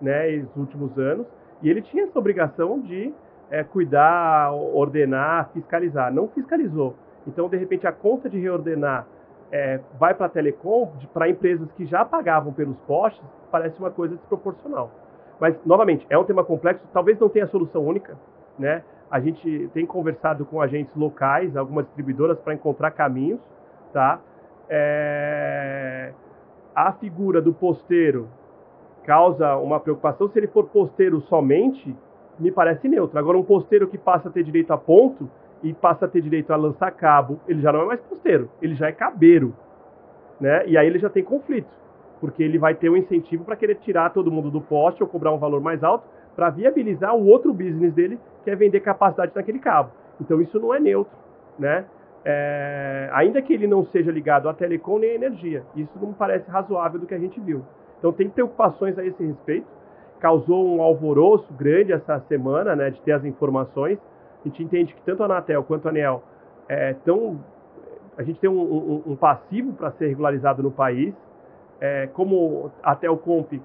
né, 0.00 0.36
nos 0.36 0.56
últimos 0.56 0.96
anos 0.96 1.26
e 1.60 1.68
ele 1.68 1.82
tinha 1.82 2.04
essa 2.04 2.18
obrigação 2.18 2.80
de 2.80 3.12
é, 3.50 3.64
cuidar, 3.64 4.52
ordenar, 4.52 5.50
fiscalizar. 5.52 6.12
Não 6.12 6.28
fiscalizou. 6.28 6.94
Então, 7.26 7.48
de 7.48 7.56
repente, 7.56 7.86
a 7.86 7.92
conta 7.92 8.28
de 8.28 8.38
reordenar 8.38 9.06
é, 9.50 9.80
vai 9.98 10.14
para 10.14 10.26
a 10.26 10.28
telecom, 10.28 10.92
para 11.12 11.28
empresas 11.28 11.70
que 11.72 11.84
já 11.86 12.04
pagavam 12.04 12.52
pelos 12.52 12.76
postes, 12.80 13.22
parece 13.50 13.78
uma 13.78 13.90
coisa 13.90 14.16
desproporcional. 14.16 14.90
Mas, 15.40 15.56
novamente, 15.64 16.06
é 16.10 16.18
um 16.18 16.24
tema 16.24 16.44
complexo, 16.44 16.84
talvez 16.92 17.18
não 17.18 17.28
tenha 17.28 17.46
solução 17.46 17.84
única, 17.84 18.16
né? 18.58 18.82
A 19.10 19.20
gente 19.20 19.70
tem 19.72 19.86
conversado 19.86 20.44
com 20.44 20.60
agentes 20.60 20.94
locais, 20.96 21.56
algumas 21.56 21.84
distribuidoras, 21.86 22.38
para 22.40 22.54
encontrar 22.54 22.90
caminhos, 22.90 23.40
tá? 23.92 24.20
É... 24.68 26.12
A 26.74 26.92
figura 26.92 27.40
do 27.40 27.52
posteiro 27.52 28.28
causa 29.04 29.56
uma 29.56 29.78
preocupação. 29.78 30.28
Se 30.28 30.38
ele 30.38 30.48
for 30.48 30.64
posteiro 30.64 31.20
somente, 31.22 31.94
me 32.38 32.50
parece 32.50 32.88
neutro. 32.88 33.18
Agora, 33.18 33.38
um 33.38 33.44
posteiro 33.44 33.86
que 33.86 33.98
passa 33.98 34.28
a 34.28 34.32
ter 34.32 34.42
direito 34.42 34.72
a 34.72 34.78
ponto 34.78 35.30
e 35.64 35.72
passa 35.72 36.04
a 36.04 36.08
ter 36.08 36.20
direito 36.20 36.52
a 36.52 36.56
lançar 36.56 36.90
cabo, 36.92 37.40
ele 37.48 37.62
já 37.62 37.72
não 37.72 37.82
é 37.82 37.86
mais 37.86 38.00
posteiro, 38.02 38.50
ele 38.60 38.74
já 38.74 38.86
é 38.86 38.92
cabeiro. 38.92 39.54
Né? 40.38 40.66
E 40.66 40.76
aí 40.76 40.86
ele 40.86 40.98
já 40.98 41.08
tem 41.08 41.24
conflito, 41.24 41.70
porque 42.20 42.42
ele 42.42 42.58
vai 42.58 42.74
ter 42.74 42.90
um 42.90 42.96
incentivo 42.96 43.44
para 43.44 43.56
querer 43.56 43.76
tirar 43.76 44.10
todo 44.10 44.30
mundo 44.30 44.50
do 44.50 44.60
poste 44.60 45.02
ou 45.02 45.08
cobrar 45.08 45.32
um 45.32 45.38
valor 45.38 45.62
mais 45.62 45.82
alto 45.82 46.06
para 46.36 46.50
viabilizar 46.50 47.16
o 47.16 47.26
outro 47.26 47.52
business 47.52 47.94
dele, 47.94 48.18
que 48.44 48.50
é 48.50 48.54
vender 48.56 48.80
capacidade 48.80 49.32
naquele 49.34 49.58
cabo. 49.58 49.90
Então 50.20 50.40
isso 50.40 50.60
não 50.60 50.74
é 50.74 50.78
neutro, 50.78 51.16
né? 51.58 51.86
É, 52.26 53.08
ainda 53.12 53.40
que 53.40 53.52
ele 53.52 53.66
não 53.66 53.84
seja 53.86 54.10
ligado 54.10 54.48
à 54.48 54.54
telecom 54.54 54.98
nem 54.98 55.10
à 55.10 55.14
energia, 55.14 55.62
isso 55.76 55.92
não 56.00 56.12
parece 56.12 56.50
razoável 56.50 57.00
do 57.00 57.06
que 57.06 57.14
a 57.14 57.18
gente 57.18 57.40
viu. 57.40 57.62
Então 57.98 58.12
tem 58.12 58.28
preocupações 58.28 58.98
a 58.98 59.04
esse 59.04 59.24
respeito. 59.24 59.66
Causou 60.20 60.66
um 60.66 60.82
alvoroço 60.82 61.52
grande 61.54 61.92
essa 61.92 62.18
semana, 62.28 62.74
né, 62.76 62.90
de 62.90 63.00
ter 63.02 63.12
as 63.12 63.24
informações. 63.24 63.98
A 64.44 64.48
gente 64.48 64.62
entende 64.62 64.94
que 64.94 65.02
tanto 65.02 65.22
a 65.22 65.26
Anatel 65.26 65.64
quanto 65.64 65.86
a 65.86 65.90
ANEL 65.90 66.22
é, 66.68 66.94
tão, 67.04 67.40
a 68.16 68.22
gente 68.22 68.38
tem 68.38 68.50
um, 68.50 68.60
um, 68.60 69.02
um 69.12 69.16
passivo 69.16 69.72
para 69.72 69.90
ser 69.92 70.08
regularizado 70.08 70.62
no 70.62 70.70
país. 70.70 71.14
É, 71.80 72.06
como 72.08 72.70
a 72.82 72.94
Telcomp 72.94 73.60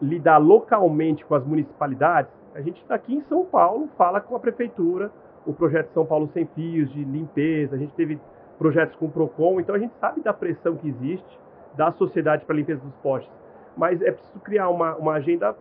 lidar 0.00 0.38
localmente 0.38 1.24
com 1.24 1.34
as 1.34 1.44
municipalidades, 1.44 2.30
a 2.54 2.60
gente 2.60 2.80
está 2.80 2.94
aqui 2.94 3.14
em 3.14 3.22
São 3.22 3.44
Paulo, 3.44 3.88
fala 3.96 4.20
com 4.20 4.36
a 4.36 4.40
prefeitura, 4.40 5.10
o 5.46 5.52
projeto 5.52 5.90
São 5.92 6.06
Paulo 6.06 6.28
Sem 6.32 6.46
Fios 6.46 6.90
de 6.92 7.04
limpeza, 7.04 7.74
a 7.74 7.78
gente 7.78 7.92
teve 7.94 8.20
projetos 8.58 8.96
com 8.96 9.06
o 9.06 9.10
PROCON, 9.10 9.60
então 9.60 9.74
a 9.74 9.78
gente 9.78 9.94
sabe 10.00 10.20
da 10.20 10.32
pressão 10.32 10.76
que 10.76 10.88
existe 10.88 11.38
da 11.76 11.92
sociedade 11.92 12.44
para 12.44 12.54
a 12.54 12.56
limpeza 12.56 12.80
dos 12.80 12.94
postes. 12.96 13.32
Mas 13.76 14.02
é 14.02 14.10
preciso 14.10 14.40
criar 14.40 14.68
uma, 14.68 14.96
uma 14.96 15.12
agenda 15.12 15.54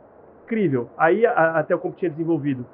crível. 0.47 0.89
Aí 0.97 1.25
a, 1.25 1.59
a 1.59 1.63
Telcom 1.63 1.91
tinha 1.91 2.09
desenvolvido, 2.09 2.65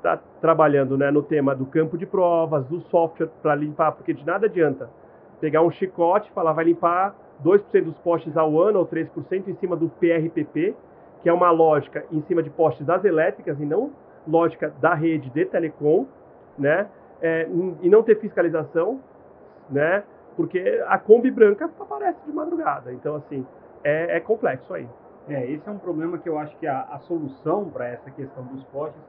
está 0.00 0.18
trabalhando 0.40 0.96
né, 0.96 1.10
no 1.10 1.22
tema 1.22 1.54
do 1.54 1.66
campo 1.66 1.96
de 1.96 2.06
provas, 2.06 2.64
do 2.66 2.80
software 2.82 3.28
para 3.42 3.54
limpar, 3.54 3.92
porque 3.92 4.14
de 4.14 4.24
nada 4.26 4.46
adianta 4.46 4.88
pegar 5.40 5.62
um 5.62 5.70
chicote 5.70 6.28
e 6.30 6.32
falar 6.32 6.52
vai 6.52 6.64
limpar 6.64 7.14
2% 7.44 7.84
dos 7.84 7.98
postes 7.98 8.36
ao 8.36 8.60
ano 8.60 8.80
ou 8.80 8.86
3% 8.86 9.48
em 9.48 9.54
cima 9.54 9.76
do 9.76 9.88
PRPP, 9.88 10.74
que 11.22 11.28
é 11.28 11.32
uma 11.32 11.50
lógica 11.50 12.04
em 12.10 12.20
cima 12.22 12.42
de 12.42 12.50
postes 12.50 12.84
das 12.86 13.04
elétricas 13.04 13.58
e 13.60 13.64
não 13.64 13.90
lógica 14.26 14.72
da 14.80 14.94
rede 14.94 15.30
de 15.30 15.44
telecom, 15.46 16.06
né? 16.58 16.88
É, 17.22 17.48
e 17.82 17.88
não 17.88 18.02
ter 18.02 18.18
fiscalização, 18.18 19.00
né? 19.68 20.04
Porque 20.36 20.82
a 20.86 20.98
Kombi 20.98 21.30
branca 21.30 21.70
aparece 21.80 22.18
de 22.26 22.32
madrugada. 22.32 22.92
Então, 22.92 23.16
assim, 23.16 23.46
é, 23.82 24.16
é 24.16 24.20
complexo 24.20 24.72
aí. 24.72 24.88
É, 25.28 25.50
esse 25.50 25.66
é 25.68 25.72
um 25.72 25.78
problema 25.78 26.18
que 26.18 26.28
eu 26.28 26.38
acho 26.38 26.56
que 26.58 26.66
a, 26.66 26.82
a 26.82 26.98
solução 27.00 27.68
para 27.68 27.88
essa 27.88 28.10
questão 28.10 28.44
dos 28.44 28.62
postes 28.64 29.00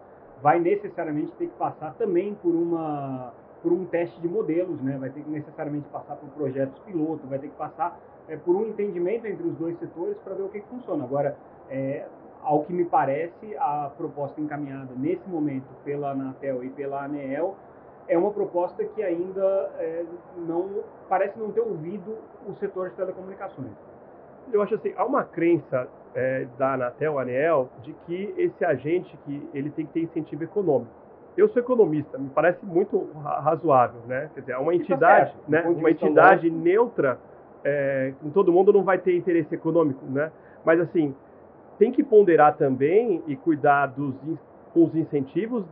vai 0.41 0.59
necessariamente 0.59 1.31
ter 1.33 1.47
que 1.47 1.55
passar 1.57 1.93
também 1.95 2.35
por 2.35 2.53
uma 2.53 3.33
por 3.61 3.71
um 3.71 3.85
teste 3.85 4.19
de 4.19 4.27
modelos, 4.27 4.81
né? 4.81 4.97
Vai 4.99 5.11
ter 5.11 5.21
que 5.21 5.29
necessariamente 5.29 5.87
passar 5.89 6.15
por 6.15 6.27
projetos 6.29 6.79
piloto, 6.79 7.27
vai 7.27 7.37
ter 7.37 7.47
que 7.47 7.55
passar 7.55 7.99
é, 8.27 8.35
por 8.35 8.55
um 8.55 8.65
entendimento 8.65 9.27
entre 9.27 9.45
os 9.45 9.55
dois 9.55 9.77
setores 9.77 10.17
para 10.23 10.33
ver 10.33 10.41
o 10.41 10.49
que, 10.49 10.61
que 10.61 10.67
funciona. 10.67 11.03
Agora, 11.03 11.37
é, 11.69 12.07
ao 12.41 12.63
que 12.63 12.73
me 12.73 12.85
parece, 12.85 13.55
a 13.57 13.91
proposta 13.95 14.41
encaminhada 14.41 14.89
nesse 14.97 15.29
momento 15.29 15.67
pela 15.83 16.11
Anatel 16.11 16.63
e 16.63 16.69
pela 16.71 17.03
ANEEL 17.03 17.55
é 18.07 18.17
uma 18.17 18.31
proposta 18.31 18.83
que 18.83 19.03
ainda 19.03 19.71
é, 19.77 20.05
não 20.37 20.83
parece 21.07 21.37
não 21.37 21.51
ter 21.51 21.61
ouvido 21.61 22.17
o 22.47 22.53
setor 22.55 22.89
de 22.89 22.95
telecomunicações. 22.95 23.90
Eu 24.51 24.61
acho 24.61 24.75
assim, 24.75 24.93
há 24.95 25.05
uma 25.05 25.23
crença 25.23 25.87
é, 26.13 26.45
da 26.57 26.73
Anatel, 26.73 27.19
ANEEL, 27.19 27.69
de 27.83 27.93
que 28.05 28.33
esse 28.37 28.63
agente 28.65 29.17
que 29.25 29.49
ele 29.53 29.69
tem 29.69 29.85
que 29.85 29.93
ter 29.93 30.01
incentivo 30.01 30.43
econômico. 30.43 30.91
Eu 31.37 31.47
sou 31.49 31.61
economista, 31.61 32.17
me 32.17 32.29
parece 32.29 32.65
muito 32.65 33.09
razoável, 33.23 34.01
né? 34.05 34.29
Quer 34.33 34.41
dizer, 34.41 34.51
é 34.53 34.57
uma 34.57 34.75
entidade, 34.75 35.31
tá 35.31 35.37
né? 35.47 35.63
Uma 35.65 35.89
entidade 35.89 36.49
neutra, 36.49 37.17
é, 37.63 38.13
todo 38.33 38.51
mundo 38.51 38.73
não 38.73 38.83
vai 38.83 38.97
ter 38.97 39.15
interesse 39.15 39.55
econômico, 39.55 40.05
né? 40.07 40.29
Mas 40.65 40.81
assim, 40.81 41.15
tem 41.79 41.91
que 41.91 42.03
ponderar 42.03 42.57
também 42.57 43.23
e 43.27 43.35
cuidar 43.35 43.87
dos 43.87 44.13
com 44.73 44.85
os 44.85 44.95
incentivos 44.95 45.65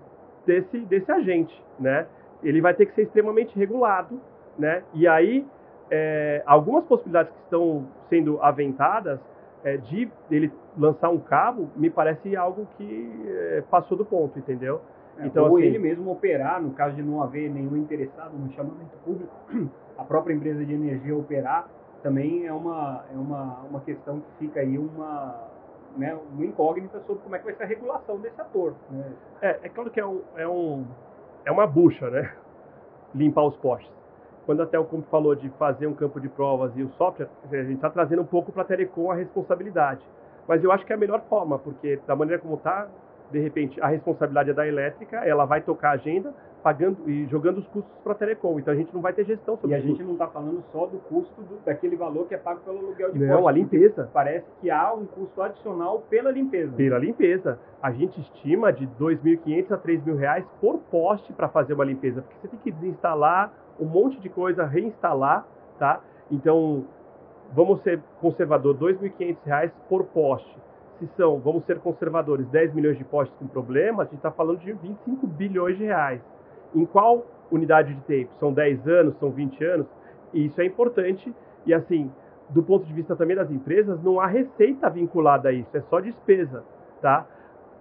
desse, 0.46 0.80
desse 0.80 1.12
agente, 1.12 1.64
né? 1.80 2.06
Ele 2.42 2.62
vai 2.62 2.74
ter 2.74 2.86
que 2.86 2.94
ser 2.94 3.04
extremamente 3.04 3.58
regulado, 3.58 4.20
né? 4.58 4.84
E 4.94 5.08
aí, 5.08 5.46
é, 5.92 6.44
algumas 6.46 6.84
possibilidades 6.86 7.32
que 7.34 7.42
estão 7.44 7.88
sendo 8.10 8.42
aventadas 8.42 9.20
é, 9.64 9.78
de 9.78 10.10
ele 10.30 10.52
lançar 10.78 11.10
um 11.10 11.20
cabo, 11.20 11.70
me 11.76 11.90
parece 11.90 12.36
algo 12.36 12.68
que 12.78 13.26
é, 13.28 13.64
passou 13.70 13.98
do 13.98 14.06
ponto, 14.06 14.38
entendeu? 14.40 14.82
É, 15.18 15.26
então, 15.26 15.50
ou 15.50 15.58
assim, 15.58 15.66
ele 15.66 15.80
mesmo 15.80 16.12
operar, 16.12 16.62
no 16.62 16.72
caso 16.72 16.96
de 16.96 17.04
não 17.04 17.22
haver 17.22 17.50
nenhum 17.50 17.76
interessado 17.76 18.34
no 18.38 18.50
chamamento 18.54 18.98
público, 19.04 19.34
a 19.98 20.04
própria 20.04 20.34
empresa 20.34 20.64
de 20.64 20.74
energia 20.74 21.16
operar, 21.16 21.68
também 22.02 22.46
é 22.46 22.54
uma, 22.54 23.04
é 23.14 23.18
uma, 23.18 23.60
uma 23.70 23.82
questão 23.82 24.22
que 24.22 24.46
fica 24.46 24.62
aí 24.62 24.78
uma, 24.78 25.36
né, 25.98 26.18
uma 26.32 26.46
incógnita 26.46 27.02
sobre 27.02 27.22
como 27.22 27.36
é 27.36 27.40
que 27.40 27.46
vai 27.46 27.56
ser 27.56 27.64
a 27.64 27.68
regulação 27.68 28.18
desse 28.20 28.40
ator. 28.40 28.74
Né? 28.90 29.12
É, 29.42 29.60
é 29.64 29.70
claro 29.70 29.92
que 29.92 30.00
é, 30.00 30.06
um, 30.06 30.22
é, 30.38 30.48
um, 30.48 30.86
é 31.46 31.52
uma 31.52 31.68
bucha, 31.68 32.10
né? 32.10 32.32
Limpar 33.14 33.44
os 33.44 33.58
postes. 33.58 33.99
Quando 34.50 34.64
a 34.64 34.66
Telcom 34.66 35.04
falou 35.12 35.36
de 35.36 35.48
fazer 35.60 35.86
um 35.86 35.94
campo 35.94 36.20
de 36.20 36.28
provas 36.28 36.76
e 36.76 36.82
o 36.82 36.90
software, 36.98 37.30
a 37.52 37.56
gente 37.58 37.76
está 37.76 37.88
trazendo 37.88 38.24
um 38.24 38.26
pouco 38.26 38.52
para 38.52 38.64
a 38.64 38.66
Telecom 38.66 39.12
a 39.12 39.14
responsabilidade. 39.14 40.02
Mas 40.48 40.64
eu 40.64 40.72
acho 40.72 40.84
que 40.88 40.92
é 40.92 40.96
a 40.96 40.98
melhor 40.98 41.22
forma, 41.30 41.60
porque 41.60 42.00
da 42.08 42.16
maneira 42.16 42.42
como 42.42 42.56
está, 42.56 42.88
de 43.30 43.38
repente, 43.38 43.80
a 43.80 43.86
responsabilidade 43.86 44.50
é 44.50 44.54
da 44.54 44.68
elétrica, 44.68 45.18
ela 45.18 45.46
vai 45.46 45.62
tocar 45.62 45.90
a 45.90 45.92
agenda, 45.92 46.34
pagando 46.60 47.10
e 47.10 47.26
jogando 47.28 47.60
os 47.60 47.68
custos 47.68 47.92
para 48.04 48.12
a 48.14 48.16
Telecom. 48.16 48.60
Então 48.60 48.74
a 48.74 48.78
gente 48.78 48.94
não 48.94 49.02
vai 49.02 49.14
ter 49.14 49.26
gestão 49.26 49.58
sobre 49.58 49.78
isso. 49.78 49.88
E 49.88 49.90
a 49.90 49.92
gente 49.92 50.04
não 50.04 50.14
está 50.14 50.28
falando 50.28 50.64
só 50.72 50.86
do 50.86 50.98
custo 51.00 51.42
do, 51.42 51.58
daquele 51.66 51.96
valor 51.96 52.28
que 52.28 52.36
é 52.36 52.38
pago 52.38 52.60
pelo 52.62 52.80
aluguel 52.80 53.12
de 53.12 53.20
Não, 53.20 53.38
poste, 53.38 53.50
a 53.50 53.52
limpeza. 53.52 54.10
Parece 54.14 54.46
que 54.62 54.70
há 54.70 54.94
um 54.94 55.06
custo 55.06 55.42
adicional 55.42 56.04
pela 56.10 56.32
limpeza. 56.32 56.76
Pela 56.76 56.98
limpeza. 56.98 57.60
A 57.82 57.92
gente 57.92 58.20
estima 58.20 58.72
de 58.74 58.86
R$ 58.86 58.92
2.500 59.00 59.72
a 59.72 59.78
3.000 59.78 60.16
reais 60.16 60.46
por 60.60 60.80
poste 60.92 61.32
para 61.34 61.48
fazer 61.48 61.74
uma 61.74 61.86
limpeza, 61.86 62.22
porque 62.22 62.36
você 62.42 62.48
tem 62.50 62.60
que 62.60 62.72
desinstalar 62.72 63.54
um 63.80 63.86
monte 63.86 64.20
de 64.20 64.28
coisa, 64.28 64.66
reinstalar, 64.66 65.48
tá? 65.78 66.02
Então, 66.30 66.86
vamos 67.54 67.82
ser 67.82 68.02
conservador, 68.20 68.78
2.500 68.78 69.38
reais 69.46 69.72
por 69.88 70.04
poste. 70.06 70.58
Se 71.00 71.08
são, 71.16 71.40
vamos 71.40 71.64
ser 71.64 71.80
conservadores, 71.80 72.46
10 72.50 72.74
milhões 72.74 72.98
de 72.98 73.06
postes 73.06 73.34
com 73.40 73.48
problemas, 73.48 74.02
a 74.02 74.04
gente 74.10 74.16
está 74.16 74.32
falando 74.32 74.60
de 74.60 74.74
25 74.74 75.26
bilhões 75.26 75.78
de 75.78 75.86
reais 75.86 76.22
em 76.76 76.86
qual 76.86 77.26
unidade 77.52 77.94
de 77.94 78.02
tempo? 78.02 78.34
São 78.40 78.54
10 78.54 78.88
anos, 78.88 79.18
são 79.20 79.32
20 79.32 79.64
anos? 79.64 79.88
E 80.34 80.46
isso 80.46 80.60
é 80.62 80.66
importante. 80.66 81.34
E 81.66 81.74
assim, 81.74 82.12
do 82.50 82.64
ponto 82.64 82.86
de 82.86 82.94
vista 82.94 83.16
também 83.16 83.36
das 83.36 83.50
empresas, 83.52 84.02
não 84.04 84.20
há 84.20 84.28
receita 84.28 84.90
vinculada 84.90 85.50
a 85.50 85.52
isso, 85.52 85.76
é 85.76 85.82
só 85.82 86.00
despesa, 86.00 86.64
tá? 87.02 87.26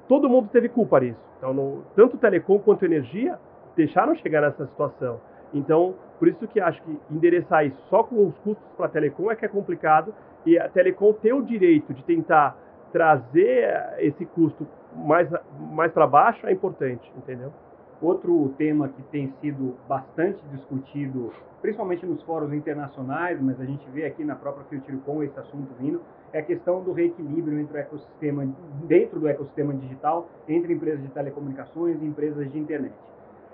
Todo 0.06 0.28
mundo 0.28 0.48
teve 0.50 0.68
culpa 0.68 1.00
nisso. 1.00 1.20
Então, 1.38 1.54
no, 1.54 1.82
tanto 1.94 2.16
telecom 2.16 2.58
quanto 2.58 2.84
energia 2.84 3.38
deixaram 3.76 4.14
chegar 4.16 4.40
nessa 4.40 4.66
situação. 4.66 5.20
Então, 5.54 5.94
por 6.18 6.28
isso 6.28 6.46
que 6.48 6.60
acho 6.60 6.82
que 6.82 6.98
endereçar 7.10 7.64
isso 7.64 7.80
só 7.88 8.02
com 8.02 8.26
os 8.26 8.36
custos 8.38 8.66
para 8.76 8.86
a 8.86 8.88
telecom 8.88 9.30
é 9.30 9.36
que 9.36 9.44
é 9.44 9.48
complicado 9.48 10.12
e 10.44 10.58
a 10.58 10.68
telecom 10.68 11.12
ter 11.12 11.32
o 11.32 11.42
direito 11.42 11.94
de 11.94 12.02
tentar 12.02 12.56
trazer 12.92 13.96
esse 13.98 14.24
custo 14.26 14.66
mais, 14.94 15.28
mais 15.70 15.92
para 15.92 16.06
baixo 16.06 16.46
é 16.46 16.52
importante, 16.52 17.10
entendeu? 17.16 17.52
Outro 18.00 18.54
tema 18.56 18.88
que 18.88 19.02
tem 19.04 19.32
sido 19.40 19.74
bastante 19.88 20.40
discutido, 20.52 21.32
principalmente 21.60 22.06
nos 22.06 22.22
fóruns 22.22 22.52
internacionais, 22.52 23.40
mas 23.42 23.60
a 23.60 23.64
gente 23.64 23.84
vê 23.90 24.06
aqui 24.06 24.24
na 24.24 24.36
própria 24.36 24.64
Futurecom 24.66 25.20
esse 25.24 25.38
assunto 25.38 25.74
vindo, 25.80 26.00
é 26.32 26.38
a 26.38 26.42
questão 26.42 26.80
do 26.80 26.92
reequilíbrio 26.92 27.58
entre 27.58 27.76
o 27.76 27.80
ecossistema, 27.80 28.46
dentro 28.84 29.18
do 29.18 29.26
ecossistema 29.26 29.74
digital, 29.74 30.28
entre 30.46 30.72
empresas 30.72 31.02
de 31.02 31.08
telecomunicações 31.08 32.00
e 32.00 32.04
empresas 32.04 32.48
de 32.52 32.58
internet. 32.58 32.94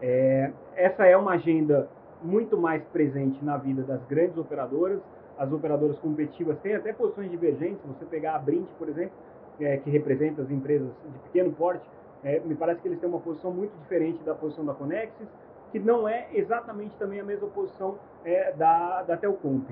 É, 0.02 0.50
essa 0.76 1.06
é 1.06 1.16
uma 1.16 1.32
agenda 1.32 1.88
muito 2.22 2.58
mais 2.58 2.84
presente 2.88 3.42
na 3.42 3.56
vida 3.56 3.82
das 3.82 4.04
grandes 4.04 4.36
operadoras. 4.36 5.00
As 5.38 5.50
operadoras 5.50 5.98
competitivas 6.00 6.58
têm 6.60 6.74
até 6.74 6.92
posições 6.92 7.30
divergentes. 7.30 7.80
Você 7.86 8.04
pegar 8.04 8.34
a 8.34 8.38
Brint, 8.38 8.68
por 8.78 8.90
exemplo, 8.90 9.12
é, 9.60 9.78
que 9.78 9.88
representa 9.88 10.42
as 10.42 10.50
empresas 10.50 10.88
de 11.10 11.18
pequeno 11.20 11.52
porte, 11.52 11.84
é, 12.24 12.40
me 12.40 12.54
parece 12.54 12.80
que 12.80 12.88
eles 12.88 12.98
têm 12.98 13.08
uma 13.08 13.20
posição 13.20 13.52
muito 13.52 13.72
diferente 13.82 14.22
da 14.24 14.34
posição 14.34 14.64
da 14.64 14.72
Conexis, 14.72 15.28
que 15.70 15.78
não 15.78 16.08
é 16.08 16.28
exatamente 16.32 16.96
também 16.96 17.20
a 17.20 17.24
mesma 17.24 17.48
posição 17.48 17.98
é, 18.24 18.52
da, 18.52 19.02
da 19.02 19.16
Telcomp. 19.16 19.68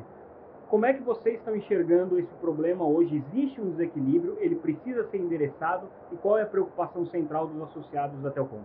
como 0.68 0.84
é 0.84 0.92
que 0.92 1.02
vocês 1.02 1.38
estão 1.38 1.56
enxergando 1.56 2.18
esse 2.18 2.34
problema 2.34 2.84
hoje? 2.84 3.16
Existe 3.16 3.60
um 3.60 3.70
desequilíbrio, 3.70 4.36
ele 4.38 4.56
precisa 4.56 5.04
ser 5.04 5.18
endereçado 5.18 5.86
e 6.10 6.16
qual 6.16 6.38
é 6.38 6.42
a 6.42 6.46
preocupação 6.46 7.06
central 7.06 7.46
dos 7.46 7.62
associados 7.62 8.20
da 8.20 8.30
Telcom? 8.30 8.60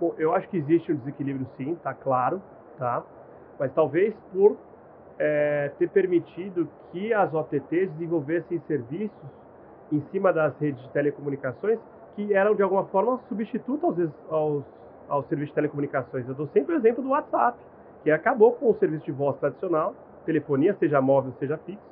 Bom, 0.00 0.14
eu 0.18 0.34
acho 0.34 0.48
que 0.48 0.56
existe 0.56 0.92
um 0.92 0.96
desequilíbrio 0.96 1.46
sim, 1.56 1.76
tá 1.76 1.94
claro, 1.94 2.42
tá? 2.76 3.04
Mas 3.58 3.72
talvez 3.72 4.14
por 4.32 4.56
é, 5.18 5.70
ter 5.78 5.88
permitido 5.90 6.68
que 6.90 7.12
as 7.12 7.32
OTTs 7.32 7.92
desenvolvessem 7.92 8.58
serviços 8.66 9.30
em 9.92 10.00
cima 10.10 10.32
das 10.32 10.56
redes 10.58 10.82
de 10.82 10.88
telecomunicações 10.90 11.78
que 12.14 12.34
eram 12.34 12.54
de 12.54 12.62
alguma 12.62 12.84
forma 12.86 13.20
substitutos 13.28 13.84
aos, 13.84 14.10
aos, 14.30 14.64
aos 15.08 15.26
serviços 15.26 15.50
de 15.50 15.54
telecomunicações. 15.54 16.28
Eu 16.28 16.34
dou 16.34 16.46
sempre 16.48 16.74
o 16.74 16.78
exemplo 16.78 17.02
do 17.02 17.10
WhatsApp, 17.10 17.58
que 18.02 18.10
acabou 18.10 18.52
com 18.52 18.70
o 18.70 18.74
serviço 18.74 19.04
de 19.04 19.12
voz 19.12 19.36
tradicional, 19.38 19.94
telefonia, 20.24 20.74
seja 20.78 21.00
móvel, 21.00 21.32
seja 21.38 21.56
fixo, 21.58 21.82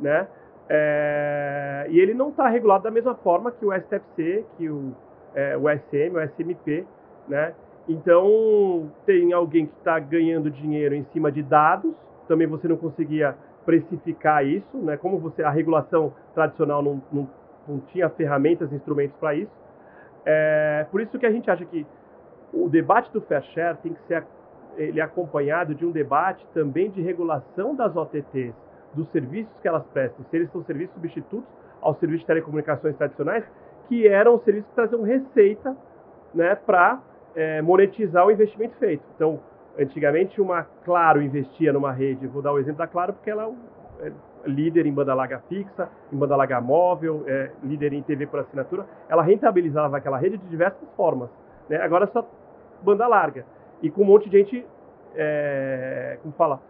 né? 0.00 0.28
É, 0.70 1.86
e 1.88 1.98
ele 1.98 2.12
não 2.12 2.28
está 2.28 2.46
regulado 2.48 2.84
da 2.84 2.90
mesma 2.90 3.14
forma 3.14 3.50
que 3.50 3.64
o 3.64 3.72
STFC, 3.72 4.44
que 4.56 4.68
o, 4.68 4.94
é, 5.34 5.56
o 5.56 5.62
SM, 5.68 6.14
o 6.14 6.20
SMP, 6.20 6.84
né? 7.26 7.54
Então, 7.88 8.92
tem 9.06 9.32
alguém 9.32 9.66
que 9.66 9.72
está 9.78 9.98
ganhando 9.98 10.50
dinheiro 10.50 10.94
em 10.94 11.04
cima 11.04 11.32
de 11.32 11.42
dados, 11.42 11.94
também 12.26 12.46
você 12.46 12.68
não 12.68 12.76
conseguia 12.76 13.34
precificar 13.64 14.44
isso, 14.46 14.76
né? 14.76 14.96
Como 14.96 15.18
você 15.18 15.42
a 15.42 15.50
regulação 15.50 16.12
tradicional 16.34 16.82
não, 16.82 17.02
não, 17.10 17.28
não 17.68 17.80
tinha 17.80 18.08
ferramentas, 18.08 18.72
instrumentos 18.72 19.16
para 19.18 19.34
isso. 19.34 19.52
É, 20.24 20.86
por 20.90 21.00
isso 21.00 21.18
que 21.18 21.26
a 21.26 21.30
gente 21.30 21.50
acha 21.50 21.64
que 21.64 21.86
o 22.52 22.68
debate 22.68 23.12
do 23.12 23.20
fair 23.20 23.42
share 23.42 23.76
tem 23.78 23.92
que 23.92 24.02
ser 24.06 24.24
ele 24.78 25.00
é 25.00 25.02
acompanhado 25.02 25.74
de 25.74 25.84
um 25.84 25.90
debate 25.90 26.46
também 26.54 26.90
de 26.90 27.02
regulação 27.02 27.74
das 27.74 27.96
OTTs, 27.96 28.54
dos 28.94 29.08
serviços 29.10 29.52
que 29.60 29.68
elas 29.68 29.84
prestam, 29.88 30.24
se 30.30 30.36
eles 30.36 30.50
são 30.52 30.62
serviços 30.64 30.94
substitutos 30.94 31.48
aos 31.82 31.98
serviços 31.98 32.20
de 32.20 32.26
telecomunicações 32.26 32.96
tradicionais, 32.96 33.44
que 33.88 34.06
eram 34.06 34.38
serviços 34.40 34.68
que 34.68 34.74
traziam 34.74 35.02
receita 35.02 35.76
né, 36.34 36.54
para 36.54 37.00
é, 37.34 37.60
monetizar 37.60 38.26
o 38.26 38.30
investimento 38.30 38.76
feito. 38.76 39.02
Então, 39.14 39.40
antigamente, 39.78 40.40
uma 40.40 40.64
Claro 40.84 41.22
investia 41.22 41.72
numa 41.72 41.92
rede, 41.92 42.26
vou 42.26 42.42
dar 42.42 42.52
o 42.52 42.58
exemplo 42.58 42.78
da 42.78 42.86
Claro 42.86 43.12
porque 43.12 43.30
ela 43.30 43.52
é 44.00 44.12
líder 44.46 44.86
em 44.86 44.92
banda 44.92 45.14
larga 45.14 45.40
fixa, 45.48 45.88
em 46.12 46.16
banda 46.16 46.36
larga 46.36 46.60
móvel, 46.60 47.24
é 47.26 47.50
líder 47.62 47.92
em 47.92 48.02
TV 48.02 48.26
por 48.26 48.40
assinatura, 48.40 48.86
ela 49.08 49.22
rentabilizava 49.22 49.96
aquela 49.96 50.18
rede 50.18 50.38
de 50.38 50.48
diversas 50.48 50.88
formas. 50.96 51.28
Né? 51.68 51.76
Agora 51.76 52.04
é 52.04 52.08
só 52.08 52.26
banda 52.82 53.06
larga 53.06 53.44
e 53.82 53.90
com 53.90 54.02
um 54.02 54.06
monte 54.06 54.28
de 54.28 54.38
gente, 54.38 54.66
é, 55.14 56.18
como 56.22 56.34
fala, 56.34 56.60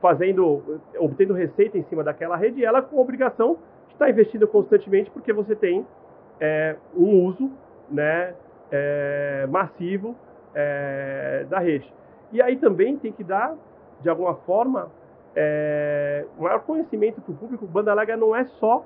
fazendo, 0.00 0.80
obtendo 0.98 1.32
receita 1.32 1.78
em 1.78 1.84
cima 1.84 2.02
daquela 2.02 2.36
rede, 2.36 2.60
e 2.60 2.64
ela 2.64 2.82
com 2.82 2.98
obrigação 2.98 3.56
de 3.86 3.94
estar 3.94 4.10
investindo 4.10 4.46
constantemente, 4.48 5.10
porque 5.10 5.32
você 5.32 5.54
tem 5.54 5.86
é, 6.40 6.76
um 6.94 7.24
uso 7.24 7.50
né, 7.88 8.34
é, 8.70 9.46
massivo 9.48 10.16
é, 10.54 11.46
da 11.48 11.58
rede. 11.58 11.92
E 12.32 12.42
aí 12.42 12.56
também 12.56 12.96
tem 12.96 13.12
que 13.12 13.22
dar, 13.22 13.54
de 14.00 14.08
alguma 14.08 14.34
forma, 14.34 14.90
é, 15.34 16.24
maior 16.38 16.60
conhecimento 16.60 17.20
para 17.20 17.32
o 17.32 17.36
público. 17.36 17.66
Banda 17.66 17.94
larga 17.94 18.16
não 18.16 18.34
é 18.34 18.44
só 18.58 18.84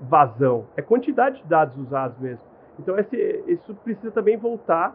vazão, 0.00 0.66
é 0.76 0.82
quantidade 0.82 1.42
de 1.42 1.48
dados 1.48 1.76
usados 1.76 2.18
mesmo. 2.18 2.44
Então 2.78 2.98
esse, 2.98 3.16
isso 3.46 3.74
precisa 3.76 4.10
também 4.10 4.36
voltar 4.36 4.94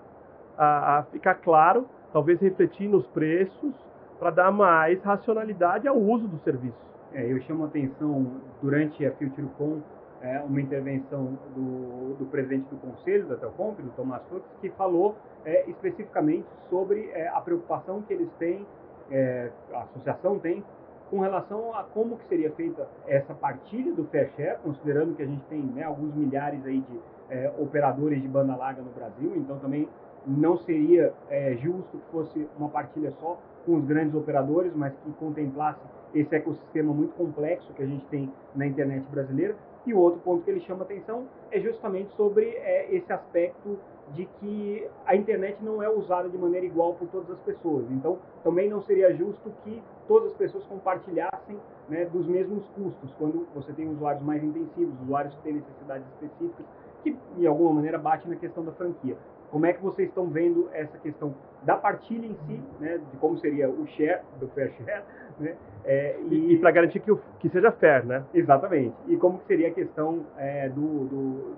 a, 0.58 1.00
a 1.00 1.04
ficar 1.04 1.36
claro, 1.36 1.88
talvez 2.14 2.40
refletir 2.40 2.88
nos 2.88 3.06
preços, 3.08 3.74
para 4.20 4.30
dar 4.30 4.52
mais 4.52 5.02
racionalidade 5.02 5.88
ao 5.88 5.98
uso 5.98 6.28
do 6.28 6.38
serviço. 6.44 6.78
É, 7.12 7.32
eu 7.32 7.42
chamo 7.42 7.64
a 7.64 7.68
atenção 7.68 8.28
durante 8.62 9.04
a 9.04 9.12
FutureCon 9.14 9.82
é, 10.22 10.40
uma 10.42 10.62
intervenção 10.62 11.38
do, 11.56 12.16
do, 12.16 12.26
presidente 12.28 12.68
do 12.70 12.78
conselho 12.78 13.26
da 13.26 13.36
Telcom, 13.36 13.74
do 13.74 13.92
Tomás 13.96 14.22
Fux, 14.30 14.46
que 14.62 14.70
falou 14.72 15.16
é, 15.44 15.68
especificamente 15.70 16.46
sobre 16.70 17.10
é, 17.10 17.28
a 17.30 17.42
preocupação 17.42 18.04
que 18.04 18.14
eles 18.14 18.30
têm, 18.38 18.66
é, 19.12 19.52
a 19.74 19.82
associação 19.82 20.40
tem, 20.40 20.64
com 21.10 21.20
relação 21.20 21.76
a 21.76 21.84
como 21.84 22.18
que 22.18 22.26
seria 22.28 22.52
feita 22.52 22.88
essa 23.06 23.34
partilha 23.34 23.94
do 23.94 24.06
fair 24.06 24.32
share, 24.38 24.58
considerando 24.64 25.14
que 25.16 25.22
a 25.22 25.26
gente 25.26 25.44
tem 25.46 25.62
né, 25.62 25.84
alguns 25.84 26.16
milhares 26.16 26.66
aí 26.66 26.80
de 26.80 27.00
é, 27.30 27.54
operadores 27.60 28.22
de 28.22 28.28
banda 28.28 28.56
larga 28.56 28.82
no 28.82 28.92
Brasil, 28.92 29.34
então 29.36 29.60
também 29.60 29.88
não 30.26 30.58
seria 30.60 31.14
é, 31.30 31.56
justo 31.58 31.98
que 31.98 32.12
fosse 32.12 32.48
uma 32.58 32.70
partilha 32.70 33.12
só 33.20 33.40
com 33.66 33.76
os 33.76 33.86
grandes 33.86 34.16
operadores, 34.16 34.72
mas 34.76 34.94
que 35.04 35.12
contemplasse 35.14 35.82
esse 36.14 36.36
ecossistema 36.36 36.94
muito 36.94 37.14
complexo 37.16 37.74
que 37.74 37.84
a 37.84 37.86
gente 37.86 38.06
tem 38.08 38.32
na 38.56 38.66
internet 38.66 39.06
brasileira. 39.10 39.56
E 39.86 39.94
o 39.94 40.00
outro 40.00 40.20
ponto 40.22 40.44
que 40.44 40.52
ele 40.52 40.62
chama 40.62 40.84
atenção 40.84 41.26
é 41.52 41.60
justamente 41.60 42.12
sobre 42.16 42.46
é, 42.50 42.94
esse 42.94 43.12
aspecto 43.12 43.80
de 44.14 44.26
que 44.26 44.88
a 45.06 45.16
internet 45.16 45.58
não 45.64 45.82
é 45.82 45.90
usada 45.90 46.30
de 46.30 46.38
maneira 46.38 46.66
igual 46.66 46.94
por 46.96 47.08
todas 47.08 47.32
as 47.32 47.40
pessoas. 47.40 47.86
Então, 47.92 48.20
também 48.44 48.70
não 48.70 48.82
seria 48.82 49.14
justo 49.16 49.52
que 49.64 49.82
todas 50.08 50.32
as 50.32 50.38
pessoas 50.38 50.66
compartilhassem 50.66 51.58
né, 51.88 52.06
dos 52.06 52.28
mesmos 52.28 52.68
custos, 52.70 53.14
quando 53.18 53.48
você 53.56 53.72
tem 53.74 53.88
usuários 53.90 54.24
mais 54.24 54.44
intensivos, 54.44 54.94
usuários 55.02 55.34
que 55.36 55.42
têm 55.42 55.54
necessidades 55.54 56.06
específicas, 56.10 56.66
que 57.04 57.18
de 57.38 57.48
alguma 57.48 57.74
maneira 57.74 57.98
bate 57.98 58.28
na 58.30 58.36
questão 58.36 58.64
da 58.64 58.72
franquia. 58.74 59.18
Como 59.50 59.66
é 59.66 59.74
que 59.74 59.82
vocês 59.82 60.08
estão 60.08 60.28
vendo 60.28 60.70
essa 60.72 60.98
questão 61.00 61.34
da 61.64 61.76
partilha 61.76 62.26
em 62.26 62.36
si, 62.48 62.62
né, 62.80 62.98
de 62.98 63.18
como 63.18 63.38
seria 63.38 63.70
o 63.70 63.86
share, 63.88 64.22
do 64.40 64.48
fair 64.50 64.72
share, 64.74 65.04
né, 65.42 65.56
é, 65.84 66.20
e, 66.30 66.54
e 66.54 66.58
para 66.60 66.72
garantir 66.72 67.00
que, 67.00 67.12
o, 67.12 67.20
que 67.40 67.50
seja 67.50 67.72
fair, 67.72 68.06
né? 68.06 68.24
Exatamente. 68.34 68.96
E 69.08 69.18
como 69.18 69.40
que 69.40 69.48
seria 69.48 69.70
a 69.70 69.72
questão 69.72 70.26
é, 70.38 70.70
do, 70.70 71.06
do, 71.06 71.56